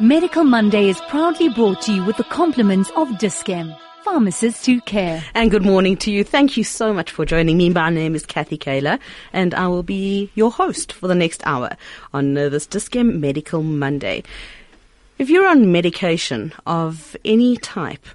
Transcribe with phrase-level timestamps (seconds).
[0.00, 5.22] Medical Monday is proudly brought to you with the compliments of Dis-Chem, pharmacists who care.
[5.34, 6.24] And good morning to you.
[6.24, 7.68] Thank you so much for joining me.
[7.68, 8.98] My name is Kathy Kaler,
[9.34, 11.76] and I will be your host for the next hour
[12.14, 14.22] on this Dis-Chem Medical Monday.
[15.18, 18.06] If you're on medication of any type,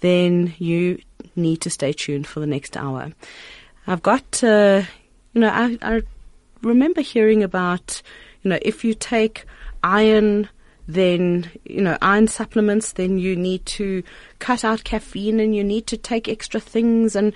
[0.00, 0.98] then you
[1.36, 3.12] need to stay tuned for the next hour.
[3.86, 4.84] I've got, uh,
[5.34, 6.02] you know, I, I
[6.62, 8.00] remember hearing about,
[8.42, 9.44] you know, if you take
[9.82, 10.48] iron,
[10.86, 14.02] then, you know, iron supplements, then you need to
[14.38, 17.32] cut out caffeine and you need to take extra things and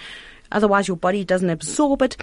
[0.52, 2.16] otherwise your body doesn't absorb it.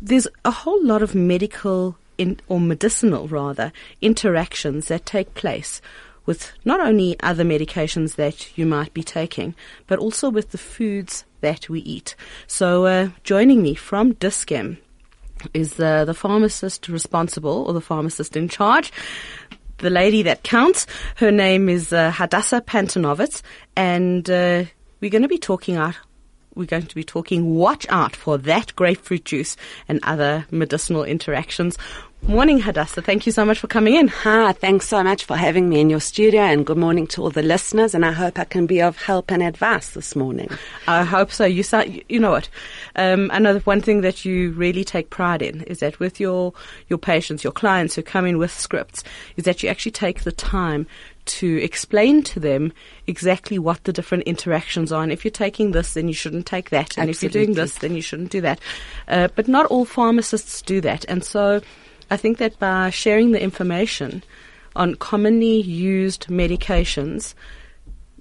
[0.00, 5.80] There's a whole lot of medical in, or medicinal rather interactions that take place
[6.24, 9.54] with not only other medications that you might be taking,
[9.86, 12.16] but also with the foods that we eat.
[12.48, 14.78] So, uh, joining me from Dis-Chem
[15.54, 18.92] is the, the pharmacist responsible or the pharmacist in charge,
[19.78, 20.86] the lady that counts.
[21.16, 23.42] Her name is uh, Hadassah Pantanovitz,
[23.76, 24.64] and uh,
[25.00, 25.96] we're going to be talking out.
[26.56, 27.54] We're going to be talking.
[27.54, 31.76] Watch out for that grapefruit juice and other medicinal interactions.
[32.22, 33.02] Morning, Hadassah.
[33.02, 34.08] Thank you so much for coming in.
[34.08, 37.30] Hi, thanks so much for having me in your studio, and good morning to all
[37.30, 37.94] the listeners.
[37.94, 40.48] And I hope I can be of help and advice this morning.
[40.88, 41.44] I hope so.
[41.44, 42.48] You sound, you know what?
[42.96, 46.18] Um, I know that one thing that you really take pride in is that with
[46.18, 46.54] your
[46.88, 49.04] your patients, your clients who come in with scripts,
[49.36, 50.86] is that you actually take the time
[51.26, 52.72] to explain to them
[53.06, 55.02] exactly what the different interactions are.
[55.02, 56.96] And if you're taking this, then you shouldn't take that.
[56.96, 57.12] And Absolutely.
[57.12, 58.60] if you're doing this, then you shouldn't do that.
[59.08, 61.04] Uh, but not all pharmacists do that.
[61.08, 61.60] And so
[62.10, 64.22] I think that by sharing the information
[64.74, 67.34] on commonly used medications,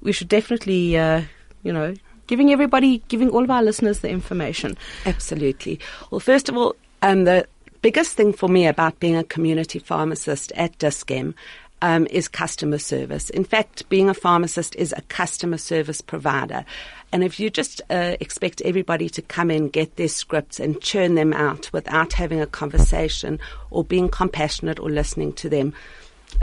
[0.02, 1.22] we should definitely, uh,
[1.64, 1.94] you know,
[2.28, 4.78] giving everybody, giving all of our listeners the information.
[5.06, 5.80] Absolutely.
[6.09, 7.47] Well, first of all, um, the
[7.81, 11.36] biggest thing for me about being a community pharmacist at Dis-Chem
[11.81, 13.30] um, is customer service.
[13.30, 16.66] In fact, being a pharmacist is a customer service provider.
[17.12, 21.16] And if you just uh, expect everybody to come in, get their scripts, and churn
[21.16, 23.40] them out without having a conversation
[23.72, 25.74] or being compassionate or listening to them,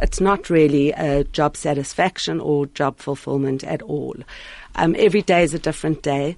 [0.00, 4.16] it's not really a job satisfaction or job fulfillment at all.
[4.76, 6.36] Um, every day is a different day.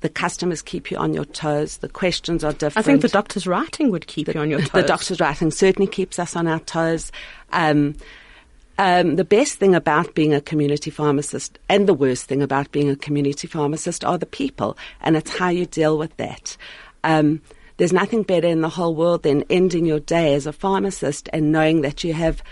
[0.00, 1.78] The customers keep you on your toes.
[1.78, 2.78] The questions are different.
[2.78, 4.70] I think the doctor's writing would keep you on your toes.
[4.70, 7.10] The doctor's writing certainly keeps us on our toes.
[7.52, 7.96] Um,
[8.78, 12.88] um, the best thing about being a community pharmacist and the worst thing about being
[12.88, 16.56] a community pharmacist are the people, and it's how you deal with that.
[17.02, 17.42] Um,
[17.78, 21.50] there's nothing better in the whole world than ending your day as a pharmacist and
[21.50, 22.42] knowing that you have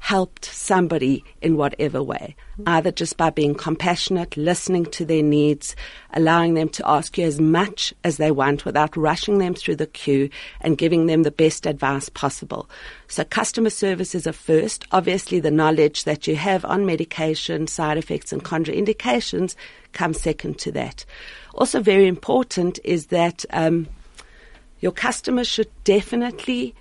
[0.00, 2.34] helped somebody in whatever way,
[2.66, 5.76] either just by being compassionate, listening to their needs,
[6.14, 9.86] allowing them to ask you as much as they want without rushing them through the
[9.86, 10.28] queue
[10.62, 12.68] and giving them the best advice possible.
[13.08, 14.84] So customer service is a first.
[14.90, 19.54] Obviously the knowledge that you have on medication, side effects and contraindications
[19.92, 21.04] comes second to that.
[21.54, 23.86] Also very important is that um,
[24.80, 26.74] your customers should definitely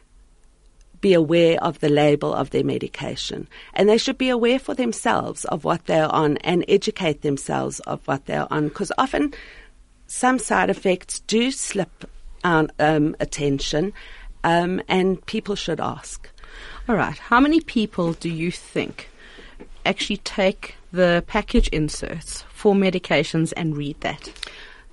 [1.02, 3.48] be aware of the label of their medication.
[3.74, 8.06] And they should be aware for themselves of what they're on and educate themselves of
[8.08, 8.68] what they're on.
[8.70, 9.34] Because often
[10.08, 12.10] some side effects do slip
[12.44, 13.94] on um, attention
[14.44, 16.30] um, and people should ask.
[16.88, 17.18] All right.
[17.18, 19.10] How many people do you think
[19.86, 24.32] actually take the package inserts for medications and read that?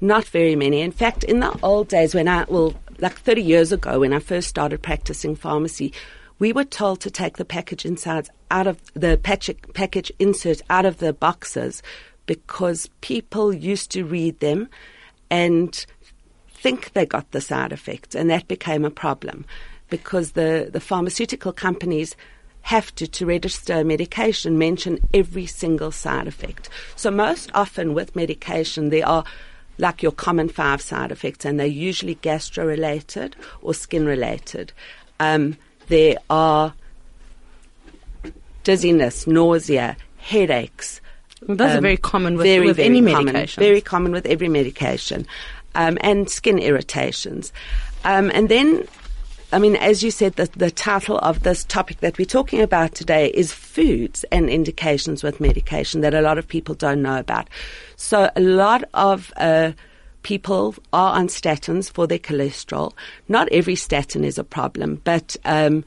[0.01, 0.83] Not very many.
[0.83, 4.19] In fact, in the old days when I, well, like 30 years ago when I
[4.19, 5.93] first started practicing pharmacy,
[6.39, 10.99] we were told to take the package insides out of the package, inserts out of
[10.99, 11.83] the boxes
[12.27, 14.69] because people used to read them
[15.31, 15.87] and
[16.49, 19.45] think they got the side effects, and that became a problem
[19.89, 22.17] because the, the pharmaceutical companies
[22.63, 26.69] have to, to register medication, mention every single side effect.
[26.97, 29.25] So most often with medication, there are
[29.79, 34.73] like your common five side effects, and they're usually gastro related or skin related.
[35.21, 35.57] Um,
[35.89, 36.75] there are
[38.65, 41.01] dizziness, nausea, headaches.
[41.47, 43.61] Well, those are very common with, very, with very any medication.
[43.61, 45.27] Very common with every medication,
[45.75, 47.53] um, and skin irritations.
[48.05, 48.87] Um, and then,
[49.57, 52.95] I mean, as you said, the, the title of this topic that we're talking about
[52.95, 57.49] today is foods and indications with medication that a lot of people don't know about.
[57.97, 59.73] So a lot of uh,
[60.25, 62.93] people are on statins for their cholesterol.
[63.29, 65.87] Not every statin is a problem, but um,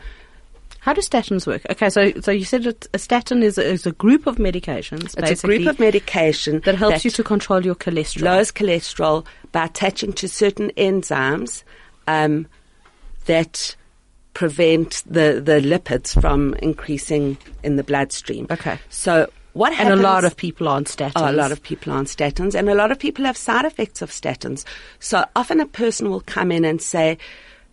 [0.79, 1.61] How do statins work?
[1.69, 5.13] Okay, so so you said a statin is a, is a group of medications.
[5.15, 8.23] it's a group of medication that helps you to control your cholesterol.
[8.23, 11.61] lowers cholesterol by attaching to certain enzymes
[12.07, 12.47] um,
[13.29, 13.75] that
[14.33, 18.47] prevent the, the lipids from increasing in the bloodstream.
[18.49, 18.79] Okay.
[18.89, 19.91] So what happens?
[19.91, 21.13] And a lot of people on statins.
[21.15, 24.01] Oh, a lot of people on statins, and a lot of people have side effects
[24.01, 24.65] of statins.
[24.99, 27.17] So often a person will come in and say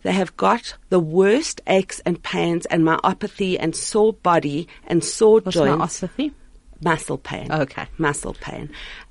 [0.03, 5.39] they have got the worst aches and pains and myopathy and sore body and sore
[5.39, 6.33] What's joints, myopathy?
[6.83, 7.51] muscle pain.
[7.51, 7.87] Okay.
[7.97, 8.69] muscle pain,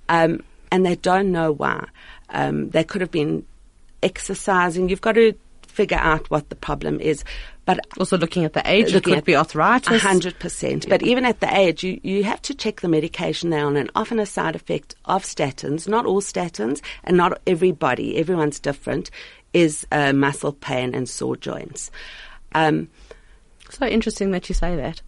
[0.08, 1.88] um, and they don't know why.
[2.30, 3.44] Um, they could have been
[4.02, 4.88] exercising.
[4.88, 5.32] You've got to
[5.76, 7.22] figure out what the problem is,
[7.66, 10.02] but Also looking at the age, it could be arthritis.
[10.02, 10.88] hundred percent.
[10.88, 14.18] But even at the age, you, you have to check the medication on, and often
[14.20, 19.10] a side effect of statins, not all statins, and not everybody, everyone's different,
[19.52, 21.90] is uh, muscle pain and sore joints.
[22.54, 22.88] Um,
[23.70, 25.02] So interesting that you say that.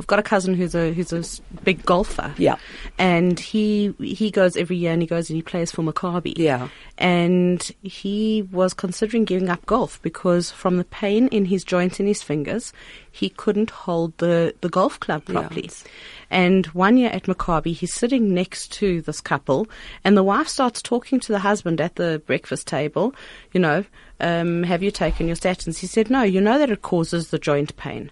[0.00, 1.24] I've got a cousin who's a who's a
[1.64, 2.32] big golfer.
[2.38, 2.56] Yeah.
[2.98, 6.34] and he he goes every year and he goes and he plays for Maccabi.
[6.36, 6.68] Yeah.
[6.96, 12.06] and he was considering giving up golf because from the pain in his joints in
[12.06, 12.72] his fingers,
[13.10, 15.64] he couldn't hold the the golf club properly.
[15.64, 15.84] it's-
[16.30, 19.66] And one year at Maccabi, he's sitting next to this couple,
[20.04, 23.14] and the wife starts talking to the husband at the breakfast table.
[23.52, 23.84] You know,
[24.20, 25.78] um, have you taken your statins?
[25.78, 26.22] He said, no.
[26.22, 28.10] You know that it causes the joint pain,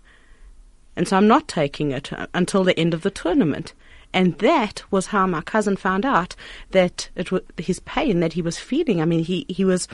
[0.96, 3.75] and so I'm not taking it uh, until the end of the tournament.
[4.12, 6.34] And that was how my cousin found out
[6.70, 9.02] that it was his pain that he was feeling.
[9.02, 9.88] I mean, he, he was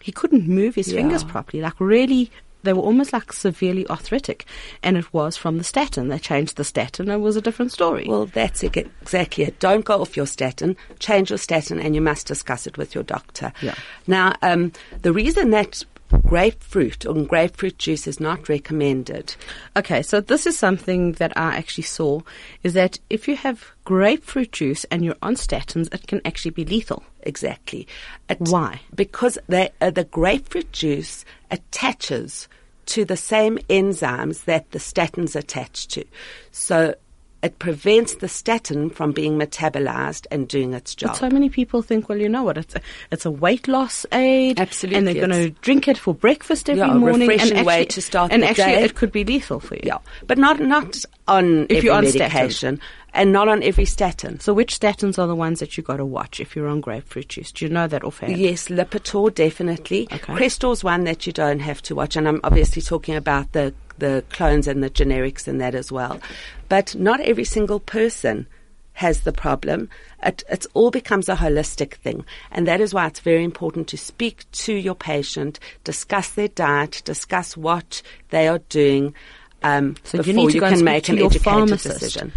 [0.00, 1.62] he couldn't move his fingers properly.
[1.62, 2.30] Like really,
[2.62, 4.46] they were almost like severely arthritic,
[4.82, 6.08] and it was from the statin.
[6.08, 7.08] They changed the statin.
[7.08, 8.06] And it was a different story.
[8.08, 9.60] well, that's it, exactly it.
[9.60, 10.76] Don't go off your statin.
[10.98, 13.52] Change your statin, and you must discuss it with your doctor.
[13.60, 13.74] Yeah.
[14.06, 14.72] Now, um,
[15.02, 15.84] the reason that
[16.26, 19.34] grapefruit or grapefruit juice is not recommended
[19.76, 22.20] Okay, so this is something that I actually saw
[22.62, 26.64] is that if you have grapefruit juice and you're on statins, it can actually be
[26.64, 27.02] lethal.
[27.22, 27.86] Exactly.
[28.28, 28.80] It- Why?
[28.94, 32.48] Because they, uh, the grapefruit juice attaches
[32.86, 36.04] to the same enzymes that the statins attach to.
[36.50, 36.94] So
[37.42, 41.10] it prevents the statin from being metabolized and doing its job.
[41.10, 42.80] But so many people think, well, you know what, it's a,
[43.12, 44.58] it's a weight loss aid.
[44.58, 47.22] Absolutely, And they're going to drink it for breakfast every Yeah, morning.
[47.22, 48.82] and refreshing way actually- to start And the actually, day.
[48.82, 49.82] it could be lethal for you.
[49.84, 50.96] yeah, but not not
[51.28, 52.80] on If every you're on statin.
[53.14, 54.40] and not on every statin.
[54.40, 57.28] So which statins are the ones that you got to watch if you're on grapefruit
[57.28, 57.52] juice?
[57.52, 58.36] Do you know that offhand?
[58.36, 60.08] Yes, Lipitor definitely.
[60.12, 60.32] Okay.
[60.34, 64.24] Crestor's one that you don't have to watch, and I'm obviously talking about the the
[64.30, 66.20] clones and the generics and that as well.
[66.68, 68.46] But not every single person
[68.94, 69.88] has the problem.
[70.24, 73.96] It it all becomes a holistic thing, and that is why it's very important to
[73.96, 79.14] speak to your patient, discuss their diet, discuss what they are doing.
[79.62, 82.32] Um, So before you need to go can make an educated decision.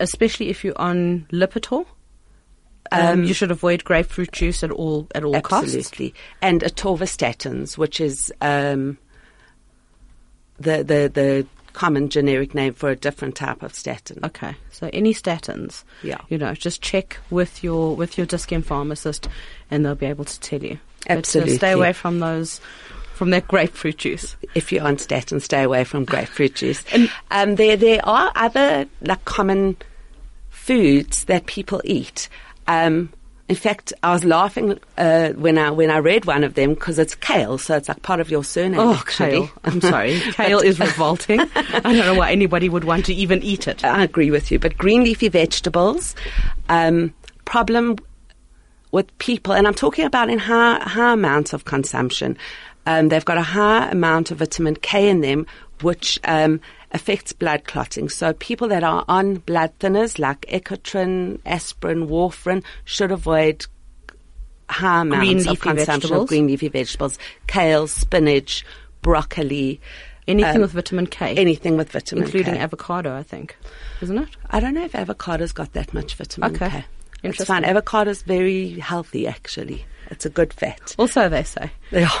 [0.00, 1.86] especially if you're on Lipitor.
[2.92, 5.74] Um, you should avoid grapefruit juice at all at all costs.
[5.74, 6.14] Absolutely.
[6.40, 8.96] And atorvastatins, which is um,
[10.58, 14.18] the, the, the common generic name for a different type of statin.
[14.24, 16.18] Okay, so any statins, Yeah.
[16.28, 19.28] you know, just check with your with your Dis-Chem pharmacist,
[19.70, 20.78] and they'll be able to tell you.
[21.06, 21.56] But, uh, Absolutely.
[21.56, 22.60] stay away from those,
[23.14, 24.36] from that grapefruit juice.
[24.54, 26.82] If you're on statin, stay away from grapefruit juice.
[27.30, 29.76] um, there, there are other like common
[30.50, 32.28] foods that people eat.
[32.66, 33.12] Um,
[33.48, 36.98] in fact, I was laughing uh, when I when I read one of them because
[36.98, 38.80] it's kale, so it's like part of your surname.
[38.80, 39.30] Oh, actually.
[39.30, 39.50] kale!
[39.64, 41.40] I'm sorry, kale is revolting.
[41.40, 43.84] I don't know why anybody would want to even eat it.
[43.84, 44.58] I agree with you.
[44.58, 46.16] But green leafy vegetables,
[46.68, 47.96] um, problem
[48.90, 52.36] with people, and I'm talking about in high, high amounts of consumption.
[52.84, 55.46] Um, they've got a high amount of vitamin K in them,
[55.82, 56.60] which um,
[56.92, 58.08] affects blood clotting.
[58.08, 63.66] So people that are on blood thinners like Ecotrin, aspirin, warfarin should avoid
[64.68, 66.22] high amounts Green of consumption vegetables?
[66.22, 68.64] of green leafy vegetables, kale, spinach,
[69.02, 69.80] broccoli,
[70.28, 72.58] Anything um, with vitamin K, anything with vitamin including K.
[72.60, 73.56] avocado, I think,
[74.00, 74.28] isn't it?
[74.50, 76.68] I don't know if avocado's got that much vitamin Okay.
[76.68, 76.78] K.
[76.78, 77.46] It's Interesting.
[77.46, 77.62] fine.
[77.62, 79.86] Avocado's very healthy, actually.
[80.10, 80.96] It's a good fat.
[80.98, 81.70] Also, they say.
[81.92, 82.10] They are.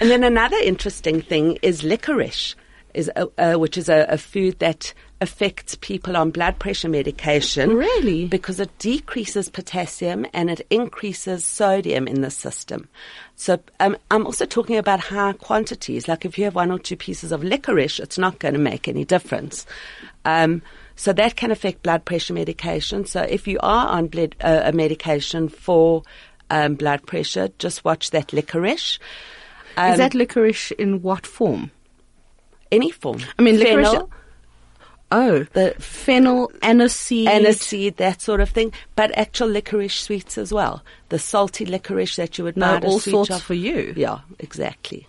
[0.00, 2.54] and then another interesting thing is licorice,
[2.94, 7.70] is a, uh, which is a, a food that affects people on blood pressure medication.
[7.70, 8.26] Really?
[8.26, 12.88] Because it decreases potassium and it increases sodium in the system.
[13.36, 16.08] So um, I'm also talking about high quantities.
[16.08, 18.86] Like if you have one or two pieces of licorice, it's not going to make
[18.86, 19.66] any difference.
[20.24, 20.62] Um,
[20.96, 23.04] so that can affect blood pressure medication.
[23.06, 26.02] So if you are on blood, uh, a medication for
[26.50, 28.98] um, blood pressure, just watch that licorice.
[29.76, 31.70] Um, is that licorice in what form?
[32.72, 33.20] Any form?
[33.38, 33.88] I mean, licorice.
[33.88, 34.10] Fennel,
[35.12, 37.26] Oh, The- fennel, aniseed.
[37.28, 40.82] aniseed, that sort of thing, but actual licorice sweets as well.
[41.10, 43.42] The salty licorice that you would No, buy at a all sorts shop.
[43.42, 43.92] for you.
[43.96, 45.06] Yeah, exactly.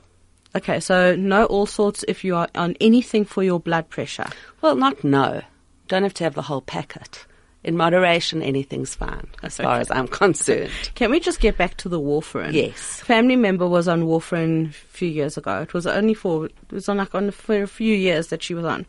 [0.55, 4.27] Okay, so no all sorts if you are on anything for your blood pressure.
[4.61, 5.41] Well, not no.
[5.87, 7.25] Don't have to have the whole packet.
[7.65, 10.69] In moderation, anything's fine, as far as I'm concerned.
[10.93, 12.53] Can we just get back to the warfarin?
[12.53, 13.01] Yes.
[13.01, 15.63] Family member was on warfarin a few years ago.
[15.63, 18.53] It was only for it was on like on for a few years that she
[18.53, 18.85] was on,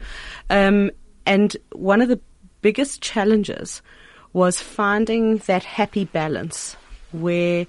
[0.50, 0.90] um,
[1.24, 2.20] and one of the
[2.60, 3.80] biggest challenges
[4.34, 6.76] was finding that happy balance
[7.12, 7.66] where.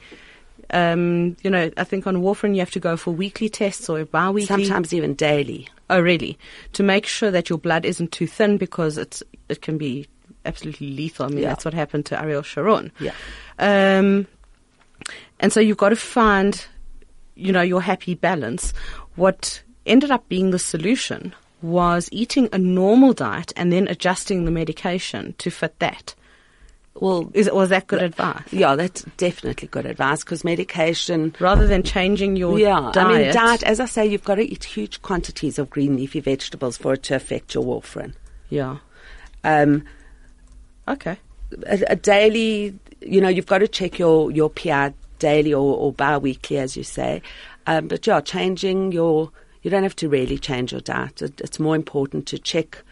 [0.71, 4.03] Um, you know, I think on warfarin you have to go for weekly tests or
[4.03, 4.65] bi-weekly.
[4.65, 5.69] Sometimes even daily.
[5.89, 6.37] Oh, really?
[6.73, 10.09] To make sure that your blood isn't too thin because it's it can be
[10.47, 11.25] absolutely lethal.
[11.25, 11.49] I mean, Yeah.
[11.49, 12.91] that's what happened to Ariel Sharon.
[12.99, 13.11] Yeah.
[13.59, 14.27] Um,
[15.39, 16.65] and so you've got to find,
[17.35, 18.73] you know, your happy balance.
[19.15, 24.51] What ended up being the solution was eating a normal diet and then adjusting the
[24.51, 26.13] medication to fit that.
[26.99, 28.41] Well, Is was that good advice?
[28.51, 31.35] yeah, that's definitely good advice because medication.
[31.39, 32.97] Rather than changing your Yeah, diet.
[32.97, 36.19] I mean, diet, as I say, you've got to eat huge quantities of green leafy
[36.21, 38.13] vegetables for it to affect your warfarin.
[38.49, 38.77] Yeah.
[39.43, 39.83] Um,
[40.87, 41.17] Okay.
[41.65, 45.93] a, a daily, you know, you've got to check your, your PI daily or, or
[45.93, 47.21] bi-weekly, as you say.
[47.65, 51.21] Um, but yeah, changing your, you don't have to really change your diet.
[51.21, 52.83] It, it's more important to check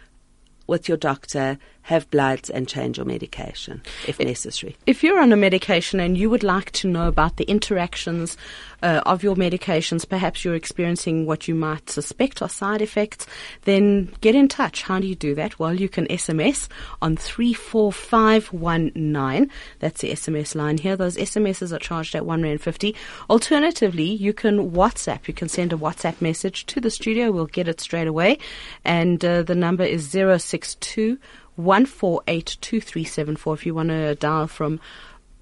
[0.66, 4.76] with your doctor, have bloods, and change your medication if necessary.
[4.86, 8.36] If you're on a medication and you would like to know about the interactions
[8.82, 13.28] uh, of your medications, perhaps you're experiencing what you might suspect are side effects,
[13.62, 14.82] then get in touch.
[14.82, 15.60] How do you do that?
[15.60, 16.66] Well, you can SMS
[17.00, 19.48] on 34519.
[19.78, 20.96] That's the SMS line here.
[20.96, 22.96] Those SMSs are charged at 1 Rand 50.
[23.30, 25.28] Alternatively, you can WhatsApp.
[25.28, 27.30] You can send a WhatsApp message to the studio.
[27.30, 28.38] We'll get it straight away.
[28.84, 31.18] And uh, the number is 062
[31.56, 34.80] 148 2374 if you want to dial from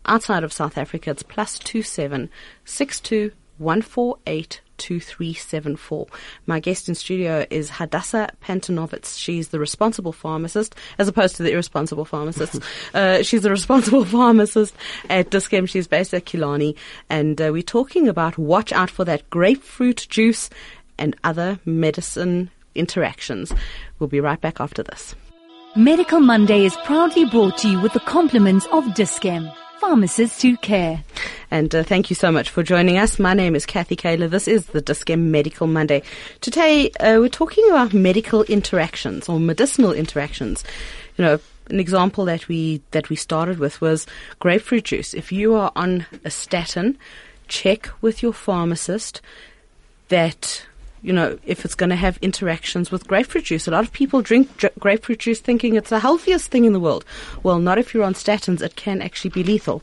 [0.06, 2.30] outside of South Africa, it's plus two seven
[2.64, 6.06] six two one four eight two three seven four.
[6.47, 9.18] My guest in studio is Hadassah Pantanovitz.
[9.18, 12.61] She's the responsible pharmacist, as opposed to the irresponsible pharmacist.
[12.94, 14.75] uh, she's the responsible pharmacist
[15.09, 15.66] at Dis-Chem.
[15.66, 16.76] She's based at Killarney,
[17.09, 20.50] and uh, we're talking about watch out for that grapefruit juice
[20.99, 23.52] and other medicine interactions.
[23.99, 25.14] We'll be right back after this.
[25.76, 29.50] Medical Monday is proudly brought to you with the compliments of Dis-Chem.
[29.81, 31.02] Pharmacists who care.
[31.50, 33.19] And uh, thank you so much for joining us.
[33.19, 34.28] My name is Kathy Kaler.
[34.28, 36.04] This is the Dis-Chem Medical Monday.
[36.40, 40.62] Today, uh, we're talking about medical interactions or medicinal interactions.
[41.16, 41.40] You know,
[41.71, 44.07] an example that we that we started with was
[44.38, 45.12] grapefruit juice.
[45.12, 46.97] If you are on a statin,
[47.49, 49.21] check with your pharmacist
[50.09, 50.66] that
[51.05, 53.69] you know if it's going to have interactions with grapefruit juice.
[53.69, 56.81] A lot of people drink dr- grapefruit juice thinking it's the healthiest thing in the
[56.81, 57.05] world.
[57.43, 58.63] Well, not if you're on statins.
[58.63, 59.83] It can actually be lethal.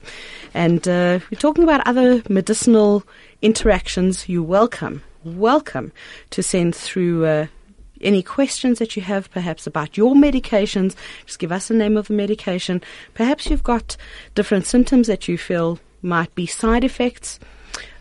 [0.54, 3.04] And uh, we're talking about other medicinal
[3.42, 4.28] interactions.
[4.28, 5.92] You're welcome, welcome
[6.32, 7.25] to send through.
[7.25, 7.48] Uh,
[8.04, 10.96] any questions that you have, perhaps about your medications,
[11.28, 12.82] just give us the name of the medication.
[13.13, 13.96] Perhaps you've got
[14.34, 17.40] different symptoms that you feel might be side effects.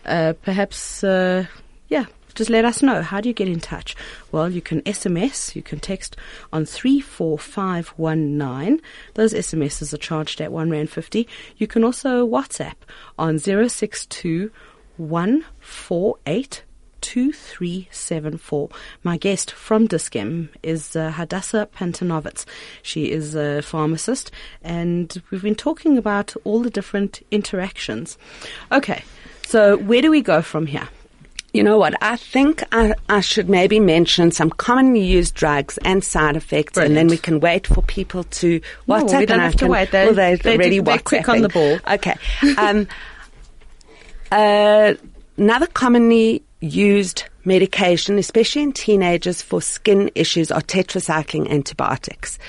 [0.03, 1.45] Uh, perhaps, uh,
[1.87, 3.01] yeah, just let us know.
[3.01, 3.95] How do you get in touch?
[4.31, 6.17] Well, you can SMS, you can text
[6.51, 8.81] on 34519.
[9.13, 11.27] Those SMSs are charged at 1 Rand 50.
[11.57, 12.75] You can also WhatsApp
[13.17, 14.51] on 062
[14.97, 16.63] 148
[17.01, 18.69] 2374.
[19.03, 22.45] My guest from Dis-Chem is uh, Hadassah Pantanovitz.
[22.83, 28.17] She is a pharmacist, and we've been talking about all the different interactions.
[28.71, 29.03] Okay,
[29.45, 30.87] so where do we go from here?
[31.53, 32.01] You know what?
[32.01, 36.95] I think I, I should maybe mention some commonly used drugs and side effects, and
[36.95, 39.19] then we can wait for people to No, WhatsApp.
[39.19, 39.91] we don't and I have to can- wait.
[39.91, 41.77] They- well, they're they already they're quick on the ball.
[41.89, 42.15] Okay.
[42.57, 42.87] Um,
[44.31, 44.93] uh,
[45.37, 52.39] another commonly used medication, especially in teenagers for skin issues, are tetracycline antibiotics.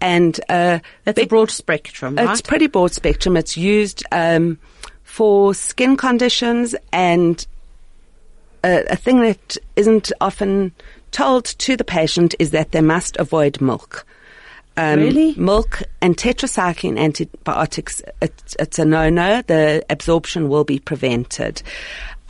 [0.00, 2.28] And uh, That's a broad spectrum, right?
[2.30, 3.36] it's pretty broad spectrum.
[3.36, 4.58] It's used um,
[5.04, 7.44] for skin conditions and
[8.64, 10.72] a, a thing that isn't often
[11.10, 14.06] told to the patient is that they must avoid milk.
[14.76, 15.34] Um, Really?
[15.36, 19.42] Milk and tetracycline antibiotics, it's, it's a no-no.
[19.42, 21.62] The absorption will be prevented.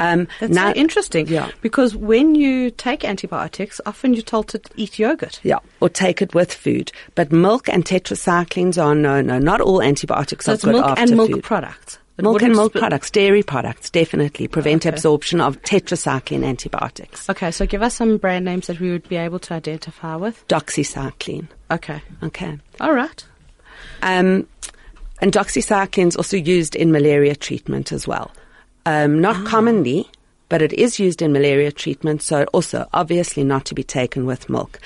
[0.01, 1.29] Um, That's now- so interesting.
[1.29, 1.51] Yeah.
[1.61, 5.39] Because when you take antibiotics, often you're told to eat yogurt.
[5.45, 6.91] Yeah, or take it with food.
[7.15, 9.39] But milk and tetracyclines are no, no.
[9.39, 11.45] Not all antibiotics So are it's good milk after and milk food.
[11.45, 11.99] products.
[12.23, 14.95] Milk and milk sp- products, dairy products, definitely prevent Okay.
[14.95, 17.29] absorption of tetracycline antibiotics.
[17.29, 20.47] Okay, so give us some brand names that we would be able to identify with.
[20.49, 21.49] Doxycycline.
[21.71, 22.01] Okay.
[22.23, 22.59] Okay.
[22.81, 23.25] All right.
[24.03, 24.47] Um,
[25.21, 28.31] and doxycycline is also used in malaria treatment as well.
[28.87, 30.09] Um, not commonly,
[30.49, 34.49] but it is used in malaria treatment, so also obviously not to be taken with
[34.51, 34.79] milk.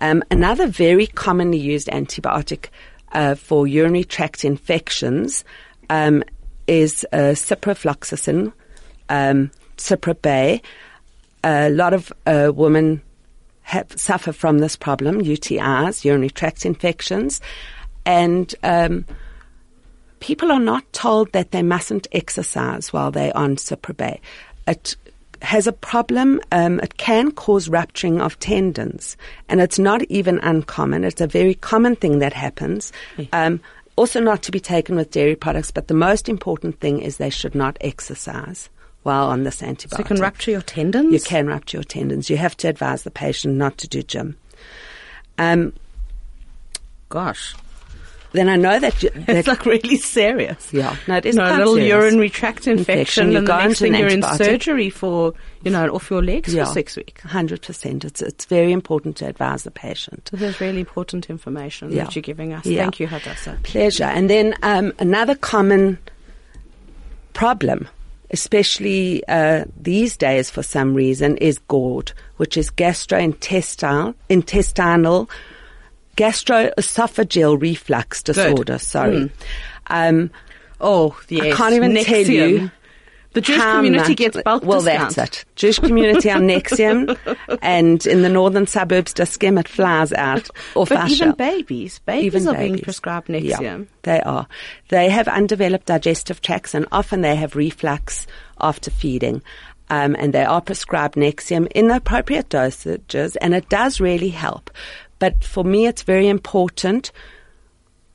[0.00, 2.66] Um, another very commonly used antibiotic
[3.12, 5.44] uh, for urinary tract infections
[5.90, 6.22] um,
[6.66, 8.52] is uh, ciprofloxacin,
[9.08, 10.62] um, Cipro-Bay.
[11.42, 13.02] A lot of uh, women
[13.62, 17.40] have, suffer from this problem, UTIs, urinary tract infections,
[18.04, 19.04] and um,
[20.20, 24.20] people are not told that they mustn't exercise while they're on Cipro-Bay.
[24.66, 24.96] It
[25.42, 26.40] has a problem.
[26.52, 29.16] Um, it can cause rupturing of tendons,
[29.48, 31.04] and it's not even uncommon.
[31.04, 32.92] It's a very common thing that happens.
[33.32, 33.60] Um,
[33.96, 37.30] also, not to be taken with dairy products, but the most important thing is they
[37.30, 38.68] should not exercise
[39.02, 39.90] while on this antibiotic.
[39.90, 41.12] So you can rupture your tendons?
[41.12, 42.28] You can rupture your tendons.
[42.28, 44.36] You have to advise the patient not to do gym.
[45.38, 45.72] Um,
[47.08, 47.54] Gosh.
[48.32, 50.72] Then I know that, you, that It's like really serious.
[50.72, 51.88] yeah, no, it is know, a little serious.
[51.88, 55.70] urinary tract infection, Infection, and the next into an thing you're in surgery for, you
[55.70, 56.64] know, off your legs Yeah.
[56.66, 57.22] for six weeks.
[57.22, 58.04] Hundred percent.
[58.04, 60.28] It's it's very important to advise the patient.
[60.30, 62.04] So there's really important information Yeah.
[62.04, 62.64] that you're giving us.
[62.66, 62.82] Yeah.
[62.82, 63.58] Thank you, Hadassah.
[63.62, 64.04] Pleasure.
[64.04, 65.98] And then um, another common
[67.32, 67.88] problem,
[68.30, 75.28] especially uh, these days for some reason, is GORD, which is gastrointestinal intestinal
[76.20, 78.78] gastroesophageal reflux disorder.
[78.78, 79.30] Sorry.
[79.88, 80.30] Um,
[80.82, 81.52] Oh, yes.
[81.52, 82.70] I can't even tell you
[83.34, 85.14] The Jewish community much- gets bulk Well, discounts.
[85.14, 85.44] that's it.
[85.54, 87.16] Jewish community on Nexium,
[87.60, 92.24] and in the northern suburbs, Dis-Chem, it flies out off But our even babies, babies
[92.34, 92.84] Even are being babies.
[92.84, 93.86] prescribed Yeah, Nexium.
[94.04, 94.46] they are.
[94.88, 98.26] They have undeveloped digestive tracts and often they have reflux
[98.58, 99.42] after feeding.
[99.90, 104.70] Um, and they are prescribed Nexium in the appropriate dosages and it does really help.
[105.20, 107.12] But for me, it's very important,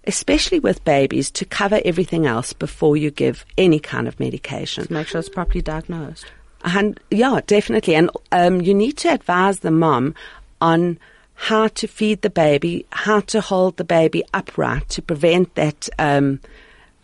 [0.06, 4.86] especially with babies, to cover everything else before you give any kind of medication.
[4.90, 6.26] Make sure it's properly diagnosed.
[6.66, 7.96] And yeah, definitely.
[7.96, 10.16] And um, you need to advise the mom
[10.60, 11.00] on
[11.36, 16.40] how to feed the baby, how to hold the baby upright to prevent that um,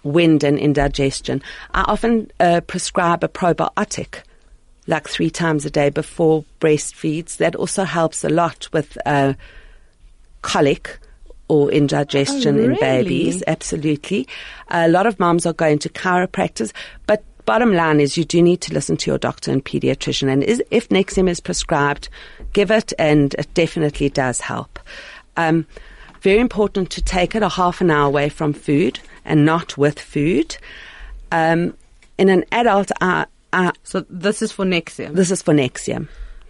[0.04, 1.44] wind and indigestion.
[1.74, 4.24] I often uh, prescribe a probiotic
[4.88, 7.38] like three times a day before breastfeeds.
[7.38, 9.34] That also helps a lot with uh,
[10.42, 11.00] colic
[11.48, 13.44] or indigestion Oh, in babies.
[13.48, 14.28] Absolutely.
[14.70, 16.72] A lot of moms are going to chiropractors,
[17.08, 20.32] but bottom line is you do need to listen to your doctor and pediatrician.
[20.32, 22.08] And is, if Nexium is prescribed,
[22.54, 24.80] give it, and it definitely does help.
[25.36, 25.66] Um,
[26.22, 30.00] very important to take it a half an hour away from food and not with
[30.00, 30.56] food.
[31.32, 31.76] Um,
[32.18, 35.16] in an adult, uh, uh, So this is for Nexium.
[35.16, 36.08] this is for Nexium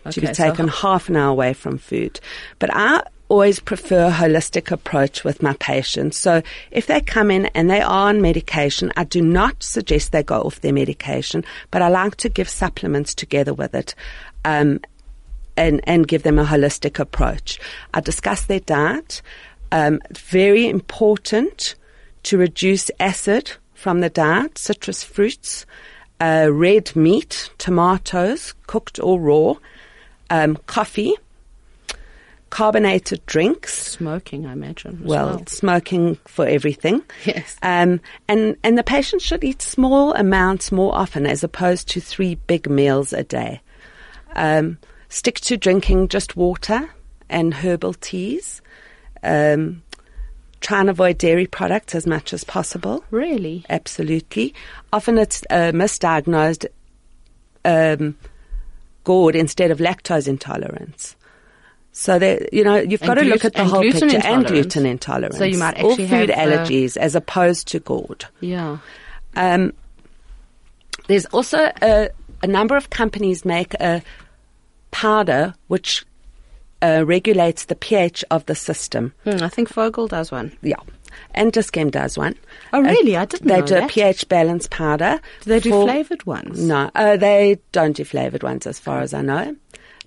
[0.10, 2.20] to be Okay, so taken half an hour away from food.
[2.60, 3.02] But I
[3.32, 6.18] always prefer a holistic approach with my patients.
[6.18, 10.22] So if they come in and they are on medication, I do not suggest they
[10.22, 13.96] go off their medication, but I like to give supplements together with it.
[14.44, 14.82] Um,
[15.58, 17.60] and, and give them a holistic approach.
[17.94, 19.22] I discuss their diet.
[19.72, 21.76] Um, very important
[22.24, 25.66] to reduce acid from the diet, citrus fruits,
[26.22, 29.56] uh, red meat, tomatoes, cooked or raw,
[30.30, 31.16] um, coffee,
[32.52, 35.02] carbonated drinks, Smoking, I imagine.
[35.04, 35.48] well, well.
[35.48, 37.02] smoking for everything.
[37.26, 37.58] Yes.
[37.64, 42.36] Um, and, and the patient should eat small amounts more often as opposed to three
[42.36, 43.62] big meals a day.
[44.36, 44.78] Um,
[45.10, 46.90] stick to drinking just water
[47.30, 48.62] and herbal teas.
[49.24, 49.82] Um,
[50.60, 53.04] try and avoid dairy products as much as possible.
[53.12, 53.66] Really?
[53.70, 54.54] Absolutely.
[54.94, 56.66] Often it's uh, misdiagnosed
[57.66, 58.18] um,
[59.04, 61.16] GORD instead of lactose intolerance.
[61.94, 64.46] So that you know you've And got to look at the whole gluten picture and
[64.46, 65.38] gluten intolerance.
[65.38, 68.26] So you might or actually food have, uh, allergies as opposed to GORD.
[68.40, 68.78] Yeah.
[69.36, 69.74] Um,
[71.08, 72.10] there's also a,
[72.42, 74.02] a number of companies make a
[74.92, 76.06] powder which
[76.82, 79.14] uh, regulates the pH of the system.
[79.24, 80.58] Hmm, I think Fogel does one.
[80.62, 80.78] Yeah.
[81.34, 82.36] And Dis-Chem does one.
[82.72, 83.18] Oh, really?
[83.18, 83.56] I didn't know.
[83.58, 83.68] That.
[83.68, 85.20] They do a pH balance powder.
[85.42, 86.64] Do they do for- flavored ones?
[86.66, 89.56] No, uh, they don't do flavored ones as far as I know.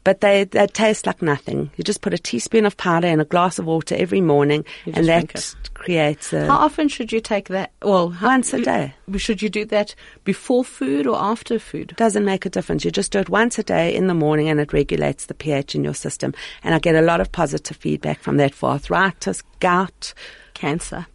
[0.05, 1.71] But they, they taste like nothing.
[1.77, 4.93] You just put a teaspoon of powder in a glass of water every morning, You
[4.95, 7.73] and that creates a How often should you take that?
[7.83, 8.95] Well, how, once a day.
[9.17, 11.95] Should you do that before food or after food?
[11.97, 12.85] doesn't make a difference.
[12.85, 15.75] You just do it once a day in the morning and it regulates the pH
[15.75, 16.35] in your system.
[16.63, 20.13] And I get a lot of positive feedback from that for arthritis, gout,
[20.53, 21.07] Cancer.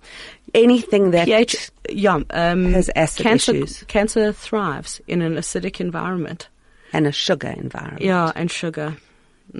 [0.54, 2.20] anything that pH, yeah.
[2.32, 3.84] Um, Has acid cancer, issues.
[3.88, 6.50] Cancer thrives in an acidic environment.
[6.94, 8.02] And a sugar environment.
[8.02, 8.98] Yeah, and sugar.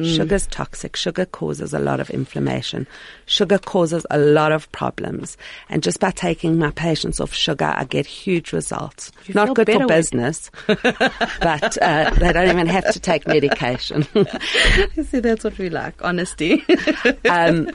[0.04, 0.96] Sugar's toxic.
[0.96, 2.86] Sugar causes a lot of inflammation.
[3.26, 5.36] Sugar causes a lot of problems.
[5.68, 9.12] And just by taking my patients off sugar, I get huge results.
[9.26, 14.06] You Not good for business, but uh, they don't even have to take medication.
[14.14, 16.64] you See, that's what we like, honesty.
[17.30, 17.72] um,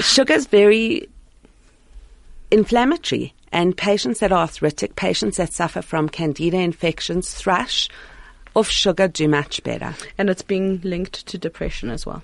[0.00, 1.08] sugar's very
[2.50, 3.34] inflammatory.
[3.54, 7.90] And patients that are arthritic, patients that suffer from candida infections, thrush,
[8.54, 9.94] off sugar do much better.
[10.18, 12.22] and it's being linked to depression as well.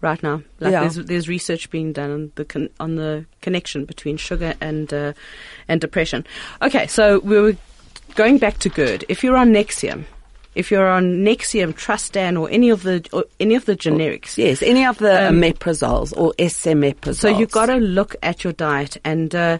[0.00, 0.80] Right now, like Yeah.
[0.80, 5.12] there's there's research being done on the con- on the connection between sugar and uh,
[5.68, 6.24] and depression.
[6.60, 7.56] Okay, so we were
[8.16, 9.04] going back to GERD.
[9.08, 10.04] If you're on Nexium,
[10.56, 14.60] if you're on Nexium, Trustan, or any of the or any of the generics, Yes,
[14.60, 17.20] any of the Um, omeprazoles or esomeprazoles.
[17.20, 19.58] So you've got to look at your diet, and uh,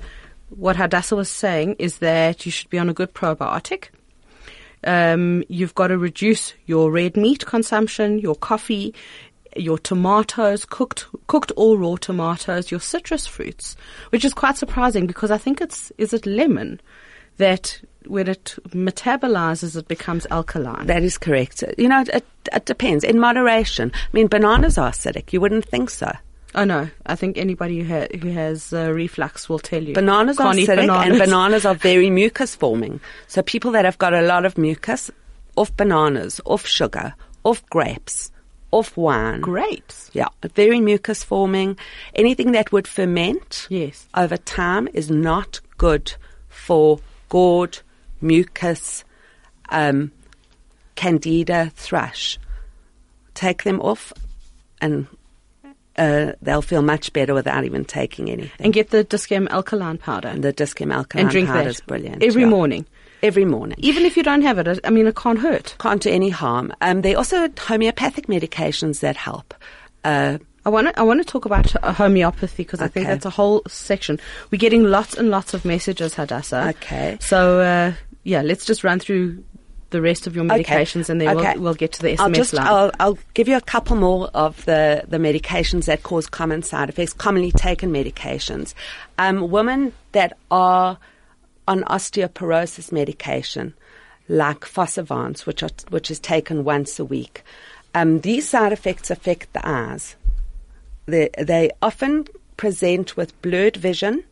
[0.51, 3.91] what Hadassah was saying is that you should be on a good probiotic.
[4.85, 8.95] Um, you've got to reduce your red meat consumption, your coffee,
[9.57, 13.77] your tomatoes, cooked cooked or raw tomatoes, your citrus fruits,
[14.11, 16.81] which is quite surprising because I think it's is it lemon
[17.37, 20.87] that when it metabolizes it becomes alkaline.
[20.87, 21.63] That is correct.
[21.79, 23.05] You know, it, it depends.
[23.05, 23.93] In moderation.
[23.95, 25.33] I mean, bananas are acidic.
[25.33, 26.11] You wouldn't think so.
[26.55, 30.39] Oh no, I think anybody who, ha- who has uh, reflux will tell you Bananas
[30.39, 31.19] are Can't eat acidic and bananas.
[31.19, 33.01] bananas are very mucus forming.
[33.27, 35.11] So people that have got a lot of mucus,
[35.57, 38.31] off bananas, off sugar, off grapes,
[38.71, 39.41] off wine.
[39.41, 40.11] grapes.
[40.13, 41.79] Yeah, very mucus forming.
[42.15, 44.07] Anything that would ferment Yes.
[44.15, 46.13] over time is not good
[46.51, 47.79] for GORD,
[48.21, 49.05] mucus,
[49.71, 50.13] um,
[50.97, 52.39] candida, thrush.
[53.35, 54.13] Take them off
[54.83, 55.07] and
[55.97, 58.51] uh, they'll feel much better without even taking anything.
[58.61, 61.81] and get the Dis-Chem alkaline powder And the Dis-Chem alkaline and drink powder that is
[61.81, 62.23] brilliant.
[62.23, 62.49] every yeah.
[62.49, 62.87] morning.
[63.23, 63.77] Every morning.
[63.79, 65.77] Even if you don't have it, I- mean, it can't hurt.
[65.79, 66.73] Can't do any harm.
[66.81, 69.55] Um, there are also homeopathic medications that help.
[70.05, 73.31] Uh, I want to I want to talk about homeopathy because I think that's a
[73.31, 74.19] whole section.
[74.51, 76.69] We're getting lots and lots of messages, Hadassah.
[76.71, 77.17] Okay.
[77.21, 77.93] So uh,
[78.25, 79.43] yeah, let's just run through
[79.93, 81.55] the rest of your medications and then Okay.
[81.55, 82.67] we'll, we'll get to the SMS I'll just line.
[82.67, 86.89] I'll, I'll give you a couple more of the, the medications that cause common side
[86.89, 88.75] effects, commonly taken medications.
[89.19, 90.99] Um, women that are
[91.69, 93.75] on osteoporosis medication,
[94.29, 97.45] like Fosavance, which are, which is taken once a week,
[97.95, 100.17] um, these side effects affect the eyes.
[101.07, 102.27] They, they often
[102.57, 104.25] present with blurred vision,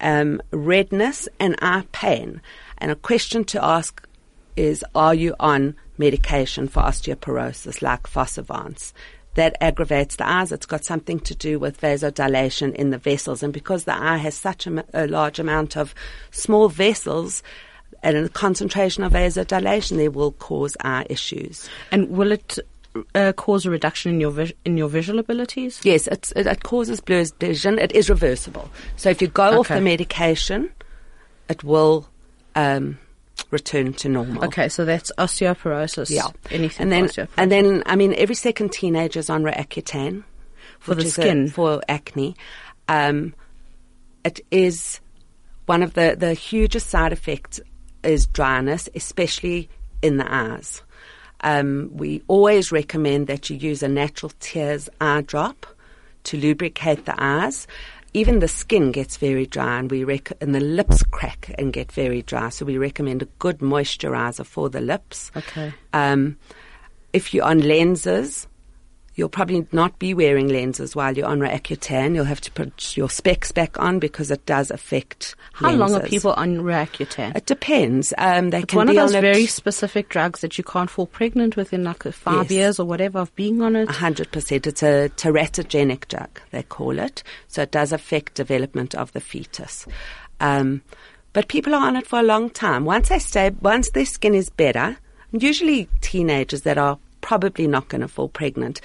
[0.00, 2.40] um, redness, and eye pain.
[2.78, 4.06] And a question to ask
[4.60, 8.92] is Are you on medication for osteoporosis like Fosavance?
[9.34, 10.52] That aggravates the eyes.
[10.52, 13.42] It's got something to do with vasodilation in the vessels.
[13.42, 15.94] And because the eye has such a large amount of
[16.30, 17.42] small vessels
[18.02, 21.68] and a concentration of vasodilation, they will cause eye issues.
[21.92, 22.58] and will it
[23.14, 25.80] uh, cause a reduction in your vis- in your visual abilities?
[25.84, 27.78] Yes, it's, it, it causes blurred vision.
[27.78, 28.68] It is reversible.
[28.96, 30.72] So if you go off the medication,
[31.48, 32.08] it will
[32.56, 32.98] um,
[33.50, 34.44] return to normal.
[34.46, 36.10] Okay, so that's osteoporosis.
[36.10, 36.28] Yeah.
[36.50, 40.24] Anything and then, and then, I mean, every second teenager is on Roaccutane
[40.78, 41.48] For the is a- skin.
[41.48, 42.36] for acne.
[42.88, 43.34] Um,
[44.24, 45.00] it is
[45.66, 47.60] one of the the hugest side effects
[48.02, 49.68] is dryness, especially
[50.02, 50.82] in the eyes.
[51.42, 55.66] Um, we always recommend that you use a natural tears eye drop
[56.24, 57.66] to lubricate the eyes.
[58.12, 61.92] Even the skin gets very dry, and we rec- and the lips crack and get
[61.92, 62.48] very dry.
[62.48, 65.30] So we recommend a good moisturizer for the lips.
[65.36, 65.72] Okay.
[65.92, 66.36] Um,
[67.12, 68.48] if you're on lenses,
[69.20, 72.14] you'll probably not be wearing lenses while you're on Roaccutane.
[72.14, 75.36] You'll have to put your specs back on because it does affect.
[75.52, 77.36] How long are people on Roaccutane?
[77.36, 78.14] It depends.
[78.16, 80.88] Um, they It's can one be of those on very specific drugs that you can't
[80.88, 82.50] fall pregnant within like uh, five Yes.
[82.50, 83.90] years or whatever of being on it.
[83.90, 84.66] hundred percent.
[84.66, 86.40] It's a teratogenic drug.
[86.50, 87.22] They call it.
[87.48, 89.86] So it does affect development of the fetus.
[90.40, 90.80] Um,
[91.34, 92.86] but people are on it for a long time.
[92.86, 94.96] Once they stay, once their skin is better,
[95.30, 98.80] usually teenagers that are probably not going to fall pregnant.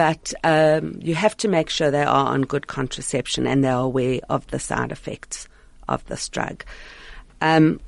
[0.00, 3.82] But um, you have to make sure they are on good contraception and they are
[3.82, 5.46] aware of the side effects
[5.90, 6.64] of this drug.
[7.42, 7.80] Um,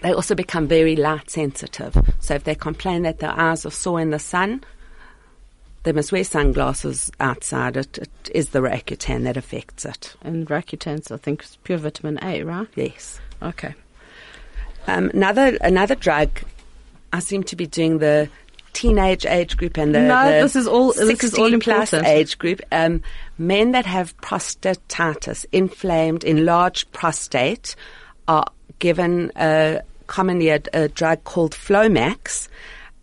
[0.00, 1.94] they also become very light sensitive.
[2.20, 4.64] So if they complain that their eyes are sore in the sun,
[5.82, 7.76] they must wear sunglasses outside.
[7.76, 10.14] It, it is the Roaccutane that affects it.
[10.22, 12.68] And Roaccutane's, I think, is pure vitamin A, right?
[12.76, 13.20] Yes.
[13.42, 13.74] Okay.
[14.86, 16.30] Um, another another drug.
[17.12, 18.30] I seem to be doing the
[18.72, 22.06] teenage age group and the, No, the this is all- this is all plus important.
[22.06, 22.60] age group.
[22.72, 23.02] Um,
[23.38, 27.74] men that have prostatitis, inflamed, enlarged prostate,
[28.28, 28.46] are
[28.78, 32.48] given uh, commonly a, a drug called Flomax.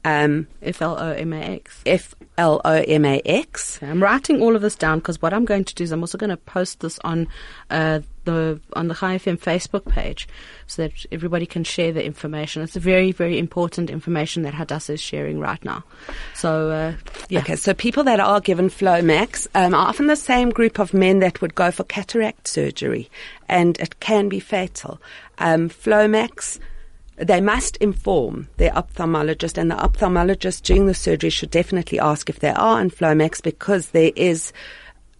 [0.05, 1.81] Um, F L O M A X.
[1.85, 3.79] F L O M A X.
[3.81, 6.17] I'm writing all of this down because what I'm going to do is I'm also
[6.17, 7.27] going to post this on
[7.69, 10.27] uh, the on the Chai FM Facebook page
[10.67, 12.61] so that everybody can share the information.
[12.61, 15.83] It's a very very important information that Hadassah is sharing right now.
[16.35, 16.93] So uh,
[17.29, 20.93] yeah, Okay, so people that are given Flomax um, are often the same group of
[20.93, 23.09] men that would go for cataract surgery,
[23.49, 25.01] and it can be fatal.
[25.39, 26.59] Um, Flomax,
[27.17, 32.39] they must inform their ophthalmologist, and the ophthalmologist during the surgery should definitely ask if
[32.39, 34.53] they are on Flomax because there is,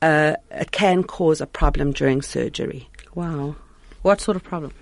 [0.02, 2.88] uh, it can cause a problem during surgery.
[3.16, 3.56] wow.
[4.04, 4.74] What sort of problem?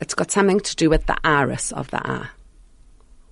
[0.00, 2.28] It's got something to do with the iris of the eye.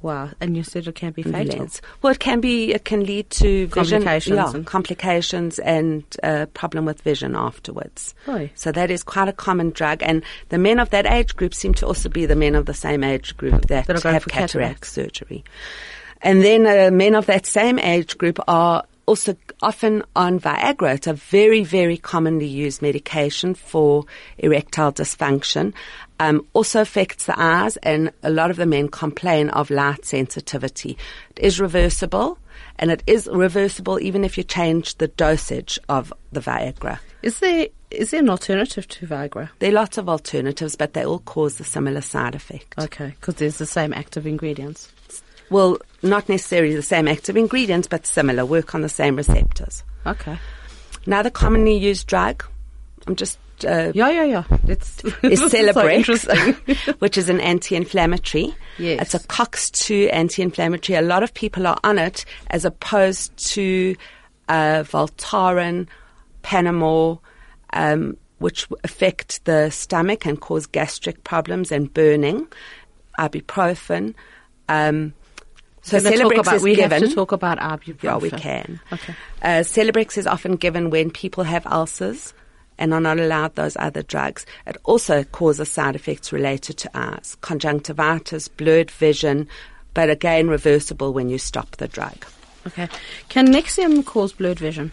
[0.02, 1.68] Wow, and you said it can be fatal.
[2.02, 2.72] Well, it can be.
[2.72, 8.14] It can lead to vision, Complications yeah, and- complications and uh, problem with vision afterwards.
[8.28, 8.50] Oi.
[8.54, 11.74] So that is quite a common drug, and the men of that age group seem
[11.74, 14.86] to also be the men of the same age group that, That have for cataract
[14.86, 15.44] surgery.
[16.22, 20.94] And then uh, men of that same age group are also often on Viagra.
[20.94, 24.04] It's a very, very commonly used medication for
[24.38, 25.72] erectile dysfunction.
[26.18, 30.96] Um, also affects the eyes, and a lot of the men complain of light sensitivity.
[31.36, 32.38] It is reversible,
[32.78, 36.98] and it is reversible even if you change the dosage of the Viagra.
[37.22, 39.50] Is there is there an alternative to Viagra?
[39.58, 42.74] There are lots of alternatives, but they all cause the similar side effect.
[42.78, 44.92] Okay, because there's the same active ingredients.
[45.50, 49.84] Well, not necessarily the same active ingredients, but similar, work on the same receptors.
[50.06, 50.38] Okay.
[51.04, 52.44] Another commonly used drug,
[53.06, 54.44] I'm just, uh, Yeah, yeah, yeah.
[54.66, 58.54] It's is this so Celebrex, which is an anti-inflammatory.
[58.78, 59.02] Yes.
[59.02, 60.96] It's a COX-2 anti-inflammatory.
[60.96, 63.94] A lot of people are on it as opposed to
[64.48, 65.86] uh, Voltaren,
[66.42, 67.20] Panamor,
[67.72, 72.46] um, which affect the stomach and cause gastric problems and burning.
[73.18, 74.14] Ibuprofen.
[74.68, 75.14] Um,
[75.86, 77.00] so Celebrex is we given.
[77.00, 78.02] have to talk about ibuprofen.
[78.02, 78.80] Yeah, we can.
[78.92, 79.14] Okay.
[79.40, 82.34] Uh, Celebrex is often given when people have ulcers
[82.76, 84.46] and are not allowed those other drugs.
[84.66, 89.48] It also causes side effects related to eyes, conjunctivitis, blurred vision,
[89.94, 92.26] but again reversible when you stop the drug.
[92.66, 92.88] Okay.
[93.28, 94.90] Can Nexium cause blurred vision?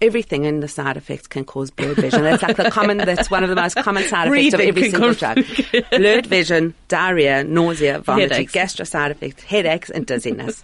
[0.00, 2.22] Everything in the side effects can cause blurred vision.
[2.22, 2.98] That's like the common.
[2.98, 5.44] That's one of the most common side effects of every single drug:
[5.90, 8.52] blurred vision, diarrhea, nausea, vomiting, Headaches.
[8.52, 10.62] gastro side effects, headaches, and dizziness.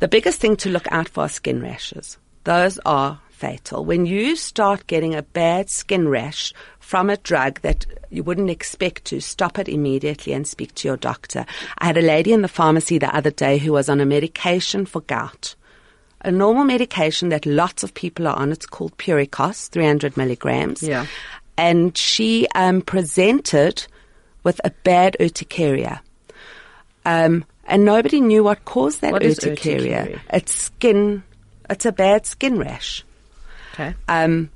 [0.00, 2.18] The biggest thing to look out for are skin rashes.
[2.44, 3.84] Those are fatal.
[3.84, 9.06] When you start getting a bad skin rash from a drug that you wouldn't expect
[9.06, 11.46] to, stop it immediately and speak to your doctor.
[11.78, 14.86] I had a lady in the pharmacy the other day who was on a medication
[14.86, 15.54] for gout.
[16.24, 18.50] A normal medication that lots of people are on.
[18.50, 20.82] It's called Puricos, 300 milligrams.
[20.82, 21.06] Yeah.
[21.56, 23.86] And she um, presented
[24.42, 26.00] with a bad urticaria.
[27.04, 30.02] Um, and nobody knew what caused that What urticaria.
[30.06, 30.20] urticaria?
[30.32, 31.22] It's skin,
[31.70, 33.04] it's a bad skin rash.
[33.74, 33.94] Okay.
[34.08, 34.50] Um,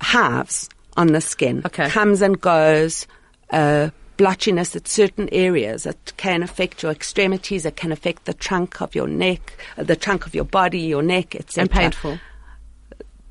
[0.00, 1.62] halves on the skin.
[1.66, 1.88] Okay.
[1.90, 3.06] Comes and goes,
[3.50, 5.86] uh, blotchiness at certain areas.
[5.86, 7.64] It can affect your extremities.
[7.66, 11.02] It can affect the trunk of your neck, uh, the trunk of your body, your
[11.02, 11.62] neck, etc.
[11.62, 12.12] And painful.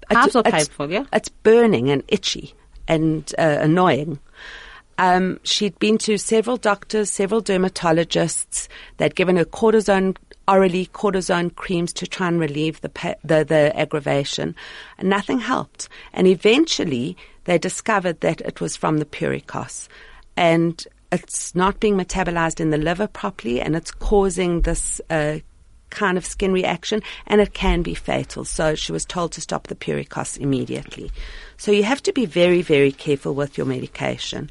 [0.10, 1.06] It's- Halves are it's- painful, yeah?
[1.14, 2.54] It's burning and itchy
[2.88, 4.20] and uh, annoying.
[4.98, 8.68] Um, she'd been to several doctors, several dermatologists.
[8.98, 10.18] They'd given her cortisone
[10.48, 14.54] orally, cortisone creams to try and relieve the pa- the, the aggravation,
[14.98, 15.88] and nothing helped.
[16.14, 17.16] And eventually,
[17.46, 19.88] they discovered that it was from the Puricos,
[20.38, 25.02] and it's not being metabolized in the liver properly, and it's causing this.
[25.10, 25.40] Uh,
[25.92, 28.46] kind of skin reaction and it can be fatal.
[28.46, 31.12] So she was told to stop the Puricos immediately.
[31.58, 34.50] So you have to be very, very careful with your medication.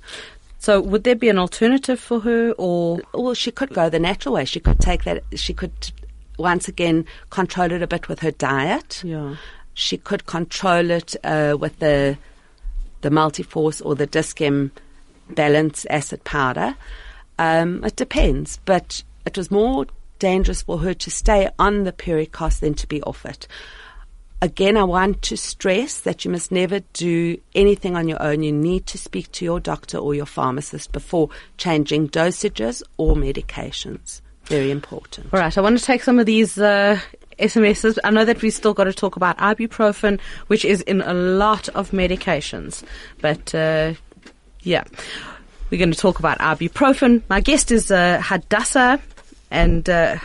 [0.59, 4.35] So would there be an alternative for her or Well, she could go the natural
[4.35, 4.45] way.
[4.45, 5.93] She could take that, she could
[6.39, 9.03] once again control it a bit with her diet.
[9.03, 9.37] Yeah.
[9.75, 12.19] She could control it uh, with the
[13.01, 14.73] the multiforce or the Dis-Chem
[15.35, 16.77] balance acid powder.
[17.39, 19.87] Um, it depends, but it was more
[20.19, 23.49] dangerous for her to stay on the Puricos than to be off it.
[24.43, 28.43] Again, I want to stress that you must never do anything on your own.
[28.43, 34.23] You need to speak to your doctor or your pharmacist before changing dosages or medications.
[34.45, 35.33] Very important.
[35.33, 36.99] All right, I want to take some of these uh,
[37.39, 37.99] SMSs.
[38.03, 41.69] I know that we've still got to talk about ibuprofen, which is in a lot
[41.71, 42.83] of medications.
[43.21, 43.95] But uh,
[44.63, 44.85] yeah,
[45.71, 47.23] we're going to talk about ibuprofen.
[47.29, 49.01] My guest is uh, Hadassah,
[49.51, 50.19] and uh,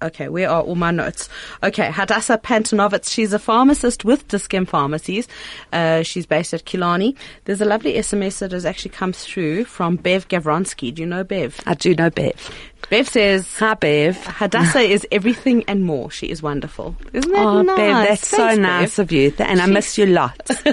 [0.00, 1.28] Okay, where are all my notes?
[1.60, 5.26] Okay, Hadassah Pantanovitz, she's a pharmacist with Dis-Chem Pharmacies.
[5.72, 7.16] Uh, she's based at Killarney.
[7.46, 10.94] There's a lovely SMS that has actually come through from Bev Gavronsky.
[10.94, 11.60] Do you know Bev?
[11.66, 12.50] I do know Bev.
[12.90, 14.16] Bev says, Hi, Bev.
[14.24, 16.10] Hadassah is everything and more.
[16.10, 16.96] She is wonderful.
[17.12, 17.76] Isn't that Oh, nice?
[17.76, 18.58] Bev, that's so Bev.
[18.58, 19.32] nice of you.
[19.38, 20.50] And I miss you lots.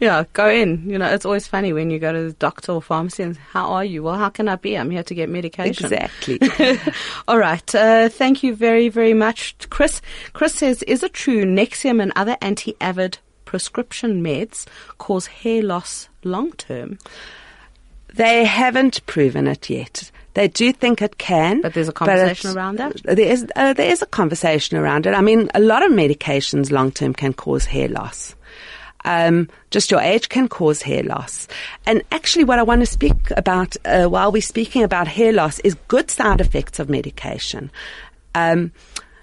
[0.00, 0.82] Yeah, go in.
[0.90, 3.70] You know, it's always funny when you go to the doctor or pharmacy and how
[3.70, 4.02] are you?
[4.02, 4.76] Well, how can I be?
[4.76, 5.84] I'm here to get medication.
[5.84, 6.40] exactly.
[7.28, 7.72] All right.
[7.72, 10.02] Uh, thank you very, very much, Chris.
[10.32, 14.66] Chris says, is it true Nexium and other anti-avid prescription meds
[14.98, 16.98] cause hair loss long term?
[18.12, 20.10] They haven't proven it yet.
[20.34, 23.02] They do think it can, But there's a conversation around that?
[23.02, 25.14] There is uh, there is a conversation around it.
[25.14, 28.34] I mean, a lot of medications long term can cause hair loss.
[29.04, 31.48] Um, just your age can cause hair loss.
[31.86, 35.58] And actually, what I want to speak about uh, while we're speaking about hair loss
[35.60, 37.70] is good side effects of medication.
[38.34, 38.70] Um,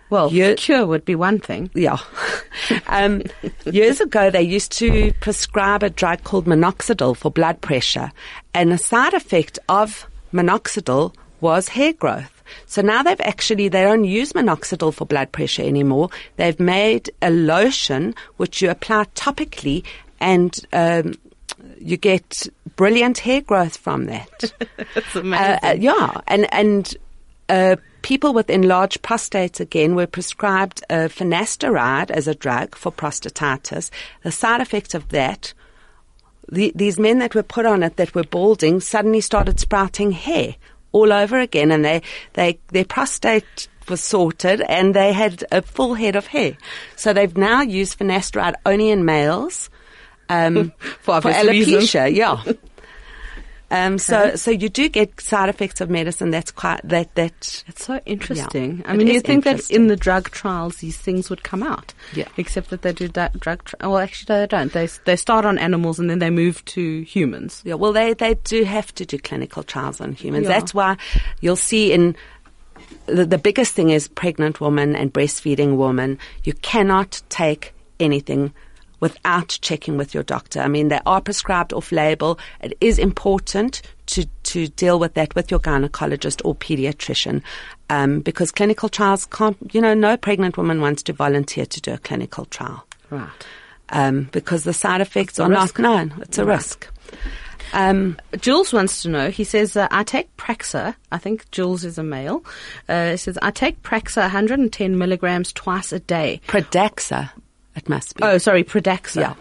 [0.10, 1.69] Well, cure would be one thing.
[1.74, 2.00] yeah.
[2.88, 3.22] um,
[3.65, 8.12] years ago, they used to prescribe a drug called minoxidil for blood pressure,
[8.54, 12.44] and a side effect of minoxidil was hair growth.
[12.65, 16.10] So now they've actually, they don't use minoxidil for blood pressure anymore.
[16.38, 19.86] They've made a lotion which you apply topically
[20.20, 21.13] and um,
[21.80, 24.52] you get brilliant hair growth from that.
[24.96, 25.60] It's Uh, amazing.
[25.63, 26.96] uh, yeah, and and
[27.50, 33.89] uh, people with enlarged prostates again were prescribed uh, finasteride as a drug for prostatitis.
[34.24, 35.54] The side effect of that,
[36.52, 40.56] the, these men that were put on it that were balding suddenly started sprouting hair
[40.92, 42.02] all over again, and they
[42.34, 46.56] they their prostate was sorted and they had a full head of hair.
[46.96, 49.70] So they've now used finasteride only in males.
[50.30, 52.44] Um, For for alopecia, yeah.
[53.71, 56.32] Um, so, so you do get side effects of medicine.
[56.32, 57.63] That's quite that that.
[57.67, 58.84] It's so interesting.
[58.86, 61.93] I mean, is you'd think that in the drug trials these things would come out.
[62.13, 62.27] Yeah.
[62.38, 63.63] Except that they do that drug.
[63.65, 64.73] Tri- well, actually, they don't.
[64.73, 67.62] They they start on animals and then they move to humans.
[67.63, 70.47] Yeah, well, they they do have to do clinical trials on humans.
[70.47, 70.60] Yeah.
[70.60, 70.97] That's why
[71.41, 72.15] you'll see in
[73.05, 76.17] the, the biggest thing is pregnant woman and breastfeeding woman.
[76.43, 78.53] You cannot take anything
[79.00, 80.60] without checking with your doctor.
[80.62, 82.40] I mean, they are prescribed off label.
[82.62, 87.42] It is important to, to deal with that with your gynecologist or pediatrician
[87.90, 91.94] um, because clinical trials can't, you know, no pregnant woman wants to volunteer to do
[91.94, 93.30] a clinical trial Right.
[93.90, 95.80] um, because the side effects are risk.
[95.80, 96.22] not known.
[96.22, 96.56] It's a Right.
[96.58, 96.88] risk.
[97.72, 99.30] Um, Jules wants to know.
[99.30, 100.96] He says, uh, "I take Praxa.
[101.12, 102.44] I think Jules is a male.
[102.88, 106.42] Uh, he says I take Praxa 110 milligrams twice a day.
[106.48, 107.30] Pradaxa,
[107.75, 108.23] it must be.
[108.23, 109.21] Oh, sorry, Pradaxa.
[109.21, 109.34] Yeah.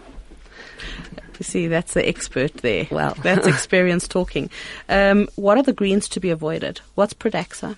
[1.39, 2.87] You see, that's the expert there.
[2.91, 3.15] Well.
[3.23, 4.49] that's experience talking.
[4.89, 6.81] Um, what are the greens to be avoided?
[6.95, 7.77] What's Pradaxa?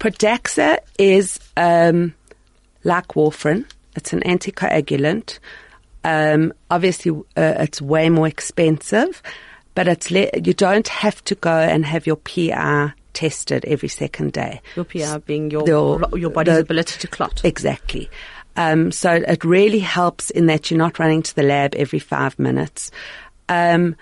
[0.00, 2.14] Pradaxa is um,
[2.84, 3.66] like warfarin.
[3.96, 5.38] It's an anticoagulant.
[6.04, 9.22] Um, obviously, uh, it's way more expensive,
[9.74, 14.32] but it's le- you don't have to go and have your PR tested every second
[14.32, 14.60] day.
[14.76, 17.40] Your PR being your Your- your body's the- ability to clot.
[17.44, 18.08] Exactly.
[18.56, 22.38] Um, so it really helps in that you're not running to the lab every five
[22.38, 22.90] minutes.
[23.48, 23.96] Um,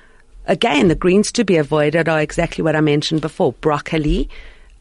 [0.46, 4.28] again, the greens to be avoided are exactly what I mentioned before: broccoli,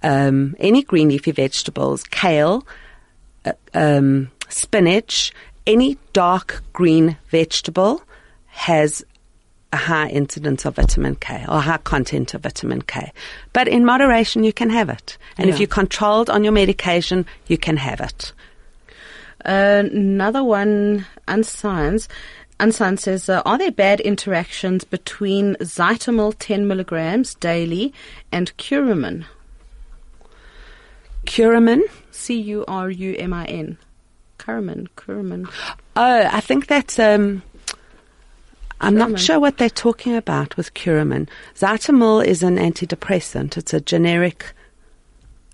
[0.03, 2.65] um, any green leafy vegetables, kale,
[3.45, 5.33] uh, um, spinach,
[5.65, 8.03] any dark green vegetable
[8.47, 9.03] has
[9.71, 13.11] a high incidence of vitamin K or high content of vitamin K.
[13.53, 15.17] But in moderation, you can have it.
[15.37, 15.53] And Yeah.
[15.55, 18.33] if you're controlled on your medication, you can have it.
[19.45, 22.07] Uh, another one, Unscience.
[22.59, 27.93] Unscience says, uh, are there bad interactions between Zytomil 10 milligrams daily
[28.31, 29.25] and Curamin?
[31.25, 31.81] Curamin.
[32.11, 33.77] C-U-R-U-M-I-N.
[34.37, 35.49] Curamin, Curamin.
[35.95, 36.99] Oh, I think that's.
[36.99, 37.43] Um,
[38.81, 41.29] I'm not sure what they're talking about with Curamin.
[41.55, 43.55] Zytomil is an antidepressant.
[43.55, 44.53] It's a generic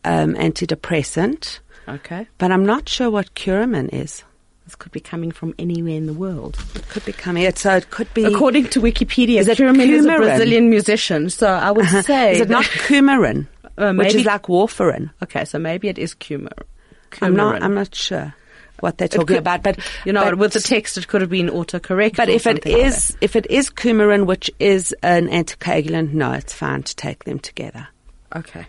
[0.03, 2.27] um, antidepressant, Okay.
[2.37, 4.23] but I'm not sure what Curamin is.
[4.65, 6.55] This could be coming from anywhere in the world.
[6.75, 7.41] It could be coming.
[7.43, 8.23] It, so it could be.
[8.25, 10.15] According to Wikipedia, Is it Curamin is a?
[10.17, 12.33] Brazilian musician, so I would say...
[12.33, 13.47] is it not coumarin,
[13.79, 15.09] Uh, which maybe- is like warfarin?
[15.23, 16.51] Okay, so maybe it is cumar.
[17.21, 17.63] I'm not.
[17.63, 18.35] I'm not sure
[18.81, 19.63] what they're talking could- about.
[19.63, 22.17] But You know, but, with the text, it could have been autocorrect.
[22.17, 26.53] But if it something like if it is coumarin, which is an anticoagulant, no, it's
[26.53, 27.87] fine to take them together.
[28.35, 28.65] Okay.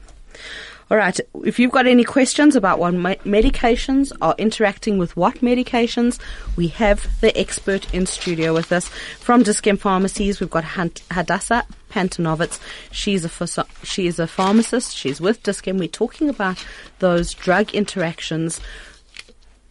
[0.90, 1.20] All right.
[1.44, 6.18] If you've got any questions about what medications are interacting with what medications,
[6.56, 8.88] we have the expert in studio with us
[9.20, 10.40] from Dis-Chem Pharmacies.
[10.40, 12.58] We've got Hadassah Pantanovitz.
[12.90, 14.96] She's a she is a pharmacist.
[14.96, 15.78] She's with Dis-Chem.
[15.78, 16.64] We're talking about
[16.98, 18.60] those drug interactions.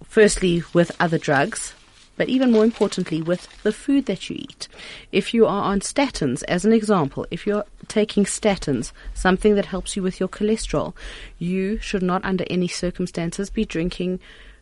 [0.06, 1.74] Firstly, with other drugs,
[2.16, 4.70] but even more importantly, with the food that you eat.
[5.12, 9.96] If you are on statins, as an example, if you're taking statins, something that helps
[9.96, 10.94] you with your cholesterol,
[11.38, 14.20] you should not, under any circumstances, be drinking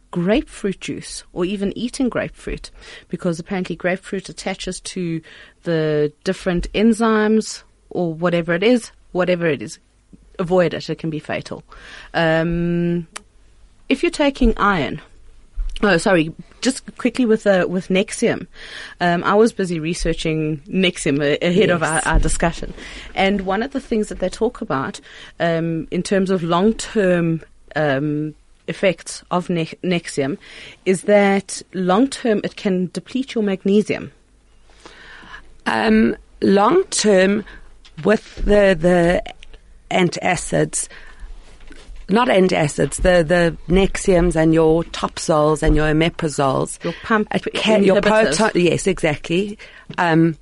[0.09, 2.71] grapefruit juice or even eating grapefruit
[3.09, 5.21] because apparently grapefruit attaches to
[5.63, 9.80] the different enzymes or whatever it is, whatever it is.
[10.39, 11.63] Avoid it, it can be fatal.
[12.13, 13.07] Um,
[13.89, 15.01] if you're taking iron,
[15.84, 16.34] Oh, sorry.
[16.61, 18.47] Just quickly with uh, with Nexium,
[18.99, 21.69] um, I was busy researching Nexium ahead yes.
[21.69, 22.73] of our, our, discussion,
[23.13, 24.99] and one of the things that they talk about
[25.39, 27.43] um, in terms of long term
[27.75, 28.34] um,
[28.67, 30.39] effects of ne- Nexium
[30.86, 34.11] is that long term it can deplete your magnesium.
[35.67, 37.45] Um, long term,
[38.03, 39.21] with the the
[39.91, 40.88] antacids,
[42.09, 46.83] not antacids, the, the Nexiums and your Topzoles and your Omeprazoles.
[46.83, 49.57] Your pump can, your proton, Yes, exactly.
[49.97, 50.37] Um,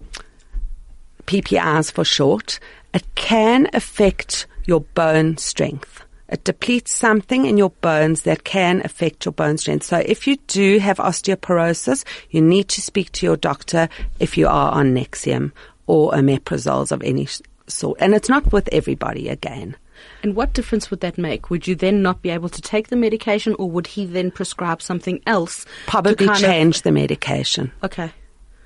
[1.25, 2.59] PPIs for short.
[2.93, 6.03] It can affect your bone strength.
[6.27, 9.85] It depletes something in your bones that can affect your bone strength.
[9.85, 13.89] So if you do have osteoporosis, you need to speak to your doctor
[14.19, 15.51] if you are on Nexium
[15.85, 17.27] or omeprazoles of any
[17.67, 17.97] sort.
[18.01, 19.75] And it's not with everybody again.
[20.23, 21.49] And what difference would that make?
[21.49, 24.81] Would you then not be able to take the medication, or would he then prescribe
[24.81, 25.65] something else?
[25.87, 26.83] Probably change of...
[26.83, 27.71] the medication.
[27.83, 28.11] Okay.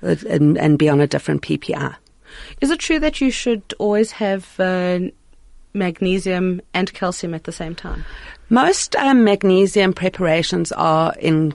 [0.02, 1.94] And, and, be on a different PPI.
[2.62, 5.00] Is it true that you should always have uh,
[5.74, 8.04] magnesium and calcium at the same time?
[8.48, 11.54] Most um, magnesium preparations are in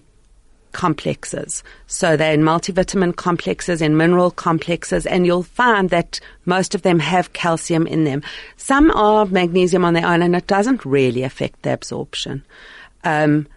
[0.76, 1.64] complexes.
[1.88, 7.00] So they're in multivitamin complexes and mineral complexes, and you'll find that most of them
[7.00, 8.22] have calcium in them.
[8.58, 12.44] Some are magnesium on their own, and it doesn't really affect the absorption.
[13.06, 13.48] Um,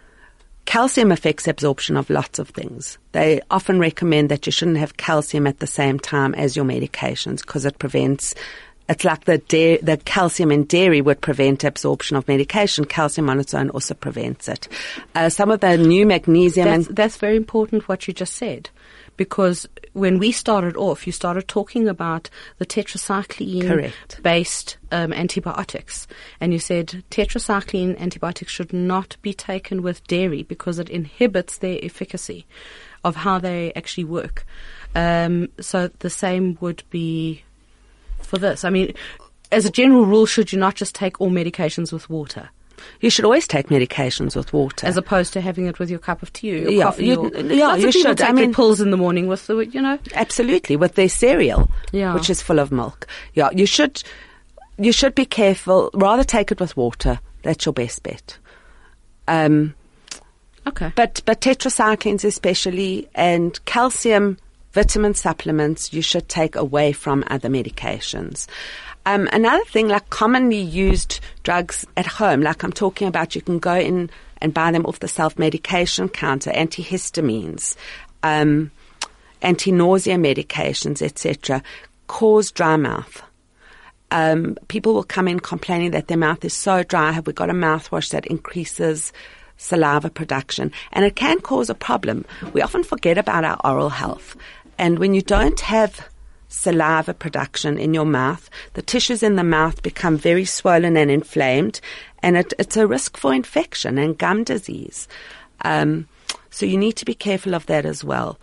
[0.63, 2.97] calcium affects absorption of lots of things.
[3.11, 7.41] They often recommend that you shouldn't have calcium at the same time as your medications
[7.41, 8.33] because it prevents
[8.89, 12.85] it's like the da- the calcium in dairy would prevent absorption of medication.
[12.85, 14.67] Calcium on its own also prevents it.
[15.15, 18.69] Uh, some of the new magnesium that's, and that's very important what you just said
[19.19, 26.07] because when we started off, you started talking about the tetracycline based um, antibiotics.
[26.39, 31.79] And you said tetracycline antibiotics should not be taken with dairy because it inhibits their
[31.83, 32.45] efficacy
[33.03, 34.45] of how they actually work.
[34.95, 37.43] Um, so the same would be
[38.29, 38.63] for this?
[38.63, 38.93] I mean,
[39.51, 42.49] as a general rule, should you not just take all medications with water?
[43.01, 46.23] You should always take medications with water, as opposed to having it with your cup
[46.23, 47.07] of tea or yeah, coffee.
[47.07, 48.17] You, or, yeah, you should.
[48.17, 51.69] Take I mean, pills in the morning with the, you know, absolutely with their cereal,
[51.91, 52.13] yeah.
[52.13, 53.07] which is full of milk.
[53.33, 54.01] Yeah, you should.
[54.77, 55.89] You should be careful.
[55.93, 57.19] Rather take it with water.
[57.43, 58.37] That's your best bet.
[59.27, 59.75] Um,
[60.65, 60.93] okay.
[60.95, 64.37] But but tetracyclines especially and calcium
[64.71, 68.47] vitamin supplements you should take away from other medications.
[69.05, 73.59] Um, another thing, like commonly used drugs at home, like I'm talking about, you can
[73.59, 74.09] go in
[74.41, 77.75] and buy them off the self-medication counter, antihistamines,
[78.23, 78.71] um,
[79.41, 81.63] anti-nausea medications, etc.,
[82.07, 83.21] cause dry mouth.
[84.11, 87.11] Um, people will come in complaining that their mouth is so dry.
[87.11, 89.13] Have we got a mouthwash that increases
[89.57, 90.71] saliva production?
[90.91, 92.25] And it can cause a problem.
[92.53, 94.35] We often forget about our oral health.
[94.79, 96.07] And when you don't have
[96.47, 101.81] saliva production in your mouth, the tissues in the mouth become very swollen and inflamed,
[102.23, 105.09] and it, it's a risk for infection and gum disease.
[105.61, 106.07] Um,
[106.49, 108.39] so you need to be careful of that as well.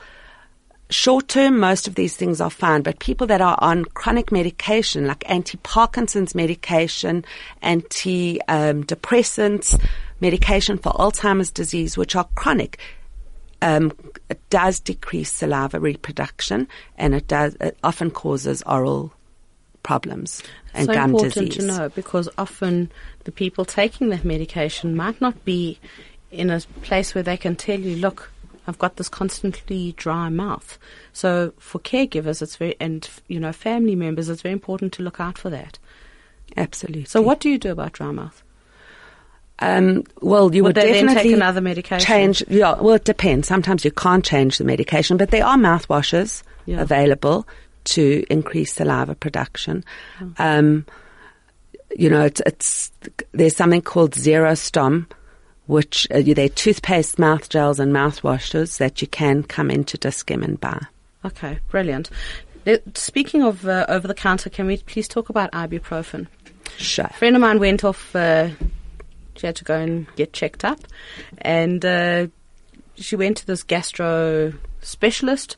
[0.91, 5.07] Short term, most of these things are fine, but people that are on chronic medication,
[5.07, 7.25] like anti Parkinson's medication,
[7.63, 9.83] anti depressants,
[10.21, 12.79] medication for Alzheimer's disease, which are chronic,
[13.63, 13.93] um,
[14.29, 19.13] it does decrease saliva reproduction, and it does it often causes oral
[19.83, 20.43] problems
[20.75, 21.57] and so gum important disease.
[21.59, 22.91] to know because often
[23.23, 25.79] the people taking that medication might not be
[26.33, 28.33] in a place where they can tell you, look,
[28.67, 30.77] I've got this constantly dry mouth.
[31.13, 35.21] So for caregivers, it's very and you know family members, it's very important to look
[35.21, 35.79] out for that.
[36.57, 37.05] Absolutely.
[37.05, 38.43] So what do you do about dry mouth?
[39.59, 42.07] Um, well, you would, would definitely take another medication.
[42.07, 42.45] Change.
[42.49, 42.75] Yeah.
[42.81, 43.49] Well, it depends.
[43.49, 46.81] Sometimes you can't change the medication, but there are mouthwashes yeah.
[46.81, 47.47] available
[47.85, 49.85] to increase the saliva production.
[50.21, 50.33] Oh.
[50.39, 50.87] Um,
[51.97, 52.93] you know, it's, it's,
[53.33, 55.07] there's something called Xerostom,
[55.67, 60.61] which uh, they're toothpaste, mouth gels, and mouthwashes that you can come into Dis-Chem and
[60.61, 60.81] buy.
[61.25, 62.11] Okay, brilliant.
[62.95, 66.27] Speaking of uh, over the counter, can we please talk about ibuprofen?
[66.77, 67.07] Sure.
[67.07, 68.15] A friend of mine went off.
[68.15, 68.51] Uh,
[69.37, 70.81] she had to go and get checked up,
[71.39, 72.27] and uh,
[72.97, 75.57] she went to this gastro specialist,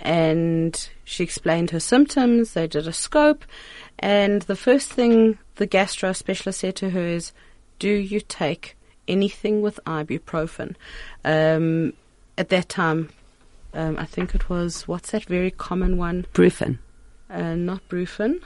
[0.00, 2.54] and she explained her symptoms.
[2.54, 3.44] They did a scope,
[3.98, 7.32] and the first thing the gastro specialist said to her is,
[7.78, 8.76] "Do you take
[9.06, 10.74] anything with ibuprofen?"
[11.24, 11.92] Um,
[12.36, 13.10] at that time,
[13.74, 16.26] um, I think it was what's that very common one?
[16.32, 16.78] Brufen.
[17.28, 18.40] Uh, not Brufen.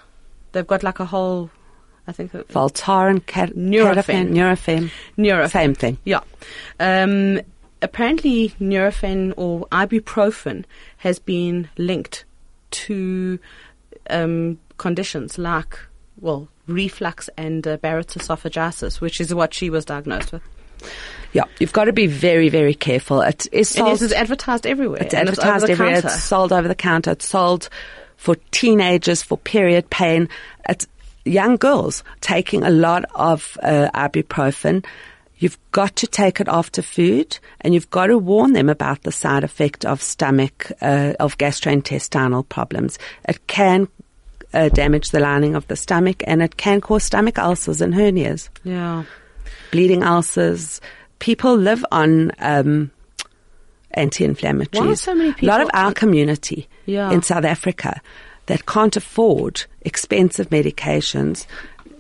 [0.52, 1.50] They've got like a whole.
[2.06, 4.30] I think it- Voltaren, cat- Nurofen.
[4.32, 4.90] Nurofen.
[5.16, 5.50] Nurofen.
[5.50, 5.98] Same thing.
[6.04, 6.20] Yeah.
[6.80, 7.40] Um,
[7.80, 10.64] apparently, Nurofen or ibuprofen
[10.98, 12.24] has been linked
[12.72, 13.38] to
[14.10, 15.78] um, conditions like,
[16.20, 20.42] well, reflux and uh, Barrett's esophagitis, which is what she was diagnosed with.
[21.32, 23.20] Yeah, you've got to be very, very careful.
[23.22, 25.02] It is sold, is advertised everywhere.
[25.02, 25.94] it's advertised it's everywhere.
[26.02, 26.08] counter.
[26.08, 27.12] It's sold over the counter.
[27.12, 27.68] It's sold
[28.16, 30.28] for teenagers for period pain.
[30.68, 30.86] It's
[31.24, 34.84] young girls taking a lot of uh, ibuprofen.
[35.38, 39.10] You've got to take it after food, and you've got to warn them about the
[39.10, 42.96] side effect of stomach, uh, of gastrointestinal problems.
[43.28, 43.88] It can
[44.54, 48.50] uh, damage the lining of the stomach, and it can cause stomach ulcers and hernias
[48.62, 49.02] Yeah.
[49.72, 50.80] bleeding ulcers.
[51.18, 52.90] People live on um,
[53.92, 54.80] anti-inflammatories.
[54.80, 57.10] Why are so many a lot of our community Yeah.
[57.10, 58.00] in South Africa
[58.46, 61.46] that can't afford expensive medications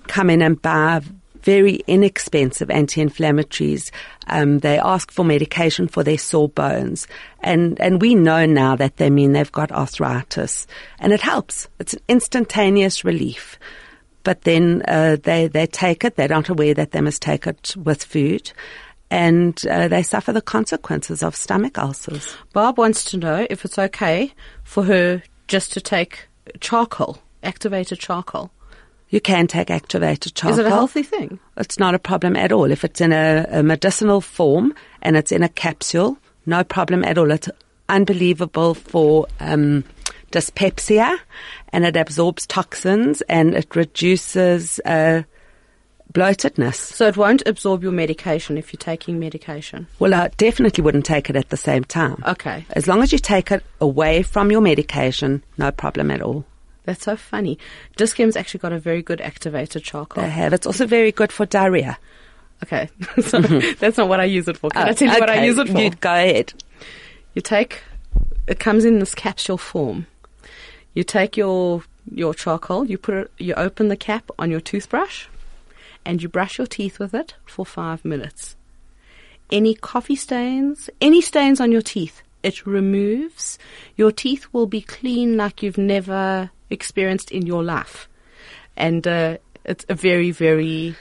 [0.06, 1.00] come in and buy
[1.42, 3.90] very inexpensive anti-inflammatories.
[4.28, 7.06] Um, they ask for medication for their sore bones,
[7.40, 10.66] and and we know now that they mean they've got arthritis,
[10.98, 11.68] and it helps.
[11.78, 13.58] It's an instantaneous relief.
[14.24, 16.16] But then uh, they they take it.
[16.16, 18.52] They're not aware that they must take it with food,
[19.10, 22.36] and uh, they suffer the consequences of stomach ulcers.
[22.52, 24.32] Bob wants to know if it's okay
[24.62, 26.28] for her just to take
[26.60, 28.50] charcoal, activated charcoal.
[29.08, 30.58] You can take activated charcoal.
[30.58, 31.38] Is it a healthy thing?
[31.58, 32.70] It's not a problem at all.
[32.70, 37.18] If it's in a, a medicinal form and it's in a capsule, no problem at
[37.18, 37.30] all.
[37.30, 37.50] It's
[37.88, 39.84] unbelievable for um,
[40.30, 41.18] dyspepsia
[41.72, 45.22] and it absorbs toxins and it reduces uh,
[46.12, 46.74] bloatedness.
[46.74, 49.86] So it won't absorb your medication if you're taking medication.
[49.98, 52.22] Well, I definitely wouldn't take it at the same time.
[52.26, 52.64] Okay.
[52.70, 56.44] As long as you take it away from your medication, no problem at all.
[56.84, 57.58] That's so funny.
[57.96, 60.22] Dis-Chem's actually got a very good activated charcoal.
[60.22, 60.52] They have.
[60.52, 61.98] It's also very good for diarrhea.
[62.64, 62.88] Okay.
[63.20, 63.78] so mm-hmm.
[63.78, 64.70] that's not what I use it for.
[64.70, 65.80] Can I uh, tell you what I Oh, use it for?
[65.80, 66.52] You go ahead.
[67.34, 67.82] You take,
[68.46, 70.06] it comes in this capsule form.
[70.94, 75.26] You take your your charcoal, you put it, you open the cap on your toothbrush,
[76.04, 78.56] and you brush your teeth with it for five minutes.
[79.50, 83.58] Any coffee stains, any stains on your teeth, it removes.
[83.96, 88.08] Your teeth will be clean like you've never experienced in your life,
[88.76, 90.96] and uh, it's a very very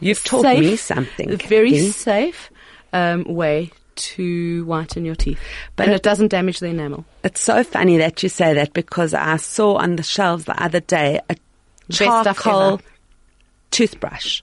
[0.00, 1.30] You've taught safe, me something.
[1.32, 1.90] a very Kathy.
[1.90, 2.50] safe
[2.94, 5.38] um, way to whiten your teeth,
[5.76, 7.04] But and it- it doesn't damage the enamel.
[7.22, 10.80] It's so funny that you say that because I saw on the shelves the other
[10.80, 11.36] day a
[11.88, 12.80] Best charcoal.
[13.70, 14.42] Toothbrush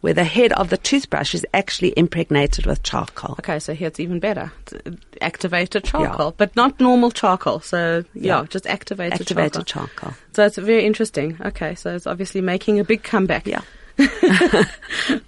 [0.00, 3.32] where the head of the toothbrush is actually impregnated with charcoal.
[3.40, 4.50] Okay, so here it's even better.
[4.62, 7.60] It's, activated charcoal, but not normal charcoal.
[7.60, 8.46] So yeah, Yeah.
[8.48, 9.88] just activated, Activated charcoal.
[9.88, 10.14] charcoal.
[10.32, 11.36] So it's very interesting.
[11.44, 13.46] Okay, so it's obviously making a big comeback.
[13.46, 13.60] Yeah.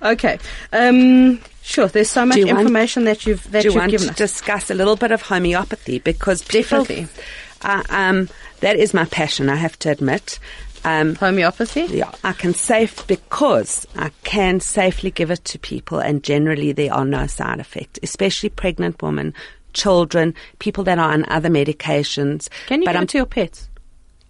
[0.02, 0.38] Okay.
[0.72, 1.88] Um, sure.
[1.88, 4.12] There's so much you want- information that you've that Do you you've want given to
[4.12, 4.18] us.
[4.18, 5.98] discuss a little bit of homeopathy?
[5.98, 7.08] Because people, Definitely.
[7.62, 8.28] uh, um,
[8.60, 10.38] that is my passion, I have to admit.
[10.84, 11.82] Um, Homeopathy.
[11.82, 16.92] Yeah, I can safe because I can safely give it to people, and generally there
[16.92, 19.34] are no side effects, especially pregnant women,
[19.72, 22.48] children, people that are on other medications.
[22.66, 23.68] Can you but give I'm it to your pets?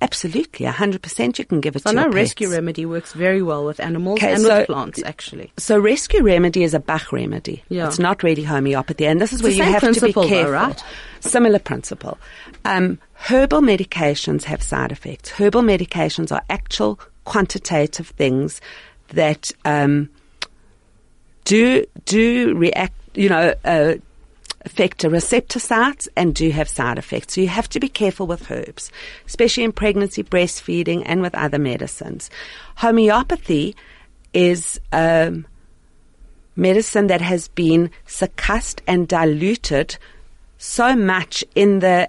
[0.03, 1.39] Absolutely hundred percent.
[1.39, 2.55] You can give it So I to know your Rescue pets.
[2.57, 5.51] Remedy works very well with animals Okay, and so- with plants, actually.
[5.57, 7.63] So rescue remedy is a Bach remedy.
[7.71, 7.87] Yeah.
[7.87, 10.29] It's not really homeopathy, and this is It's where you have to be principle though,
[10.29, 10.53] careful.
[10.53, 10.85] right?
[11.21, 12.19] Similar principle.
[12.65, 15.31] Um, herbal medications have side effects.
[15.31, 18.61] Herbal medications are actual quantitative things
[19.09, 20.09] that um,
[21.45, 22.95] do do react.
[23.15, 23.55] You know.
[23.65, 23.95] Uh,
[24.65, 27.35] affect a receptor sites and do have side effects.
[27.35, 28.93] So you have to be careful with herbs,
[29.27, 32.31] especially in pregnancy, breastfeeding, and with other medicines.
[32.77, 33.75] Homeopathy
[34.33, 34.81] is
[36.57, 39.97] medicine that has been succussed and diluted
[40.59, 42.09] so much in the,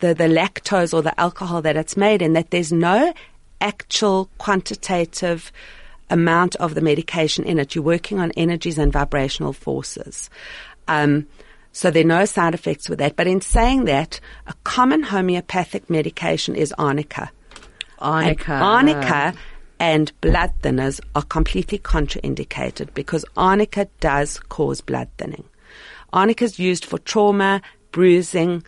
[0.00, 3.14] the the lactose or the alcohol that it's made in that there's no
[3.60, 5.52] actual quantitative
[6.10, 7.74] amount of the medication in it.
[7.74, 10.30] You're working on energies and vibrational forces.
[10.88, 11.26] Um,
[11.76, 13.16] So there are no side effects with that.
[13.16, 17.30] But in saying that, a common homeopathic medication is arnica.
[17.98, 18.52] Arnica.
[18.54, 19.34] And arnica
[19.78, 25.44] and blood thinners are completely contraindicated because arnica does cause blood thinning.
[26.14, 27.60] Arnica is used for trauma,
[27.92, 28.64] bruising.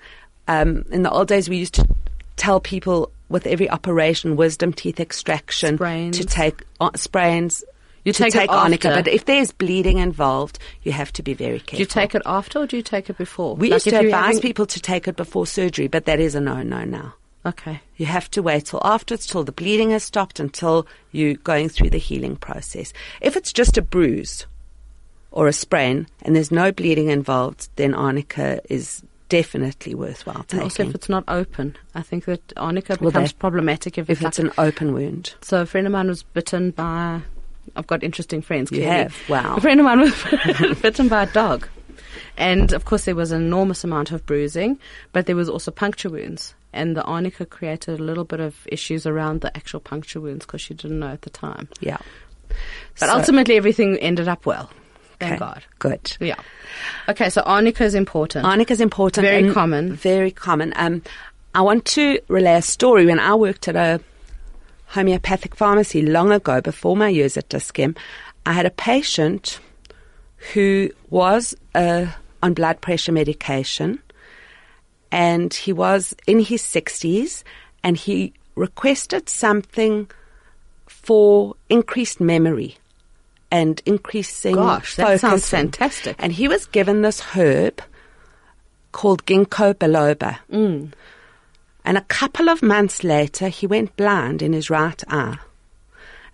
[0.47, 1.89] Um, in the old days, we used to
[2.37, 6.19] tell people with every operation, wisdom teeth extraction, Sprains.
[6.19, 7.65] to take uh, sprains.
[8.05, 9.03] You take it arnica, after.
[9.03, 11.77] but if there's bleeding involved, you have to be very careful.
[11.79, 13.55] Do you take it after or do you take it before?
[13.57, 16.35] We Like used to advise having- people to take it before surgery, but that is
[16.35, 17.15] a no-no now.
[17.47, 17.81] Okay.
[17.97, 21.91] You have to wait till afterwards, till the bleeding has stopped, until you're going through
[21.91, 22.93] the healing process.
[23.21, 24.47] If it's just a bruise
[25.31, 30.63] or a sprain and there's no bleeding involved, then arnica is definitely worthwhile And taking.
[30.65, 31.77] also if it's not open.
[31.95, 35.35] I think that arnica Well, becomes problematic if, if it's it's an open wound.
[35.43, 37.21] So a friend of mine was bitten by.
[37.77, 38.71] I've got interesting friends.
[38.71, 38.97] You clearly.
[39.05, 39.29] have?
[39.29, 39.57] Wow.
[39.57, 40.15] A friend of mine was
[40.83, 41.69] bitten by a dog,
[42.37, 44.79] and of course there was an enormous amount of bruising,
[45.13, 49.07] but there was also puncture wounds, and the arnica created a little bit of issues
[49.07, 51.69] around the actual puncture wounds because she didn't know at the time.
[51.81, 51.99] Yeah.
[53.01, 54.71] But So- ultimately, everything ended up well.
[55.21, 55.65] Thank Okay, God.
[55.81, 56.17] Good.
[56.21, 56.37] Yeah.
[57.09, 58.47] Okay, so arnica is important.
[58.47, 59.27] Arnica is important.
[59.27, 59.95] Very common.
[59.95, 60.73] Very common.
[60.77, 61.03] Um,
[61.57, 63.05] I want to relay a story.
[63.05, 64.01] When I worked at a
[64.89, 67.95] homeopathic pharmacy long ago, before my years at Dis-Chem,
[68.47, 69.61] I had a patient
[70.55, 72.07] who was uh,
[72.43, 74.01] on blood pressure medication,
[75.11, 77.43] and he was in his 60s,
[77.83, 80.11] and he requested something
[80.87, 82.77] for increased memory
[83.51, 86.17] and increasing Gosh, that sounds fantastic.
[86.19, 87.81] And he was given this herb
[88.93, 90.39] called ginkgo biloba.
[90.51, 90.93] Mm.
[91.89, 95.39] And a couple of months later, he went blind in his right eye.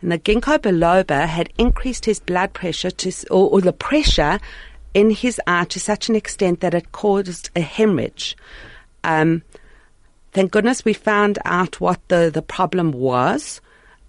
[0.02, 4.40] And the ginkgo biloba had increased his blood pressure to, or, or the pressure
[4.94, 8.36] in his eye to such an extent that it caused a hemorrhage.
[9.04, 9.42] Um,
[10.32, 13.60] thank goodness we found out what the, the problem was.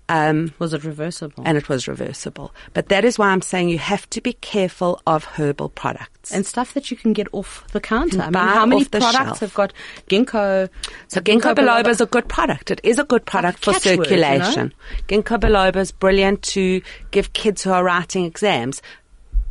[0.08, 1.43] Um, Was it reversible?
[1.45, 2.53] and it was reversible.
[2.74, 6.32] But that is why I'm saying you have to be careful of herbal products.
[6.32, 8.22] and stuff that you can get off the counter.
[8.22, 9.39] I mean, how many the products shelf.
[9.41, 9.74] have got
[10.08, 10.70] ginkgo?
[11.08, 12.72] So ginkgo biloba is a good product.
[12.72, 14.03] It is a good product for catchword, you know?
[14.03, 14.74] circulation.
[15.08, 16.82] Ginkgo biloba is brilliant to
[17.12, 18.82] give kids who are writing exams,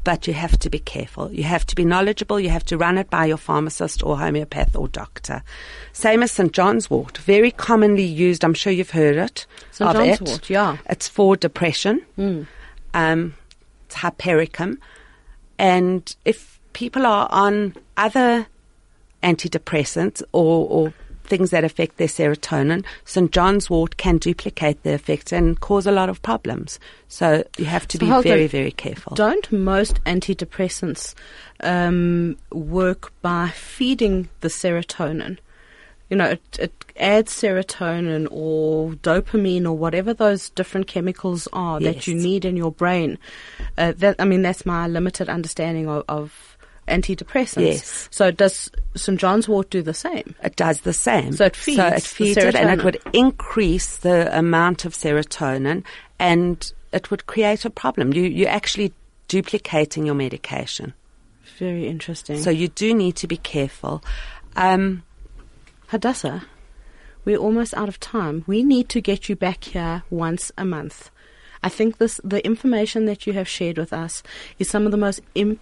[0.05, 1.33] but you have to be careful.
[1.33, 2.39] You have to be knowledgeable.
[2.39, 5.43] You have to run it by your pharmacist or homeopath or doctor.
[5.93, 6.53] Same as St.
[6.53, 8.45] John's wort, very commonly used.
[8.45, 9.47] I'm sure you've heard it.
[9.71, 9.93] St.
[9.93, 10.29] John's it.
[10.29, 10.77] wort, yeah.
[10.87, 12.05] It's for depression.
[12.19, 12.47] Mm.
[12.93, 13.35] Um,
[13.87, 14.79] it's hypericum.
[15.59, 18.47] And if people are on other
[19.23, 20.95] antidepressants or, or
[21.25, 23.31] things that affect their serotonin, St.
[23.31, 26.79] John's wort can duplicate the effects and cause a lot of problems.
[27.09, 28.49] So you have to So be very, on.
[28.49, 29.14] very careful.
[29.16, 31.14] Don't most antidepressants
[31.61, 35.39] um, work by feeding the serotonin?
[36.11, 42.07] You know, it, it adds serotonin or dopamine or whatever those different chemicals are that
[42.07, 43.18] you need in your brain.
[43.79, 46.54] Uh, that I mean, that's my limited understanding of, of
[46.89, 47.66] antidepressants.
[47.66, 48.09] Yes.
[48.11, 50.35] So does St John's Wort do the same?
[50.43, 51.32] It does the same.
[51.32, 55.85] So it feeds So it feeds it, and it would increase the amount of serotonin,
[56.18, 58.12] and it would create a problem.
[58.12, 58.93] You you're actually
[59.28, 60.95] duplicating your medication.
[61.59, 62.39] Very interesting.
[62.41, 64.03] So you do need to be careful.
[64.57, 65.03] Um,
[65.89, 66.45] Hadassah,
[67.24, 68.45] we're almost out of time.
[68.47, 71.11] We need to get you back here once a month.
[71.62, 74.22] I think this the information that you have shared with us
[74.59, 75.61] is some of the most Im-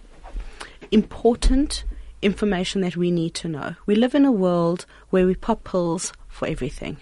[0.91, 1.83] important
[2.21, 3.75] information that we need to know.
[3.85, 6.97] We live in a world where we pop pills for everything,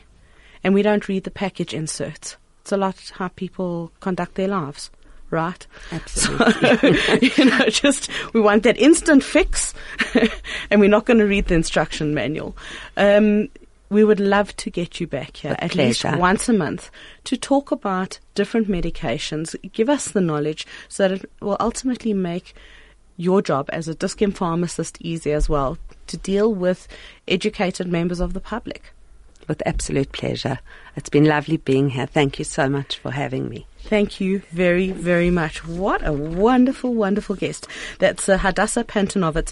[0.63, 2.37] and we don't read the package inserts.
[2.61, 4.91] It's a lot how people conduct their lives,
[5.29, 5.65] right?
[5.91, 6.97] Absolutely.
[6.97, 7.13] So,
[7.43, 9.73] you know, just we want that instant fix,
[10.69, 12.55] and we're not going to read the instruction manual.
[12.97, 13.49] Um,
[13.89, 16.89] we would love to get you back here at least once a month
[17.25, 22.55] to talk about different medications, give us the knowledge so that it will ultimately make
[23.21, 26.87] your job as a Dis-Chem pharmacist easy as well to deal with
[27.27, 28.93] educated members of the public.
[29.47, 30.59] with absolute pleasure.
[30.95, 32.05] It's been lovely being here.
[32.05, 33.65] Thank you so much for having me.
[33.83, 35.65] Thank you very, very much.
[35.65, 37.67] What a wonderful, wonderful guest.
[37.99, 39.51] That's uh, Hadassah Pantanovitz.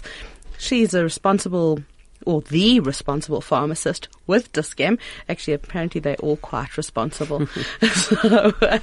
[0.58, 1.80] She's a responsible
[2.26, 4.98] or the responsible pharmacist with Dis-Chem.
[5.28, 7.46] Actually, apparently they're all quite responsible.
[7.92, 8.78] so, uh,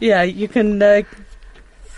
[0.00, 1.02] yeah, you can, uh,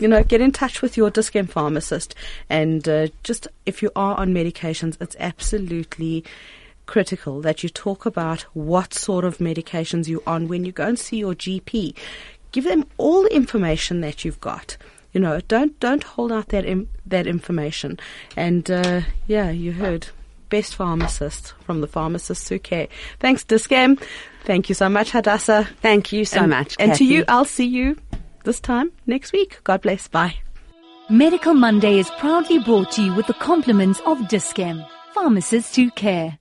[0.00, 2.14] you know, get in touch with your Dis-Chem pharmacist
[2.48, 6.24] and uh, just if you are on medications, it's absolutely
[6.86, 10.98] critical that you talk about what sort of medications you're on when you go and
[10.98, 11.94] see your GP.
[12.52, 14.76] Give them all the information that you've got
[15.12, 17.98] you know, don't don't hold out that Im- that information.
[18.36, 20.08] And uh, yeah, you heard
[20.48, 22.88] best pharmacist from the pharmacist who care.
[23.20, 23.98] Thanks, Dis-Chem.
[24.44, 25.68] Thank you so much, Hadassah.
[25.80, 26.76] Thank you so and, much.
[26.78, 27.06] And Kathy.
[27.06, 27.96] to you, I'll see you
[28.44, 29.58] this time next week.
[29.64, 30.08] God bless.
[30.08, 30.36] Bye.
[31.08, 36.38] Medical Monday is proudly brought to you with the compliments of Dis-Chem, pharmacists who care.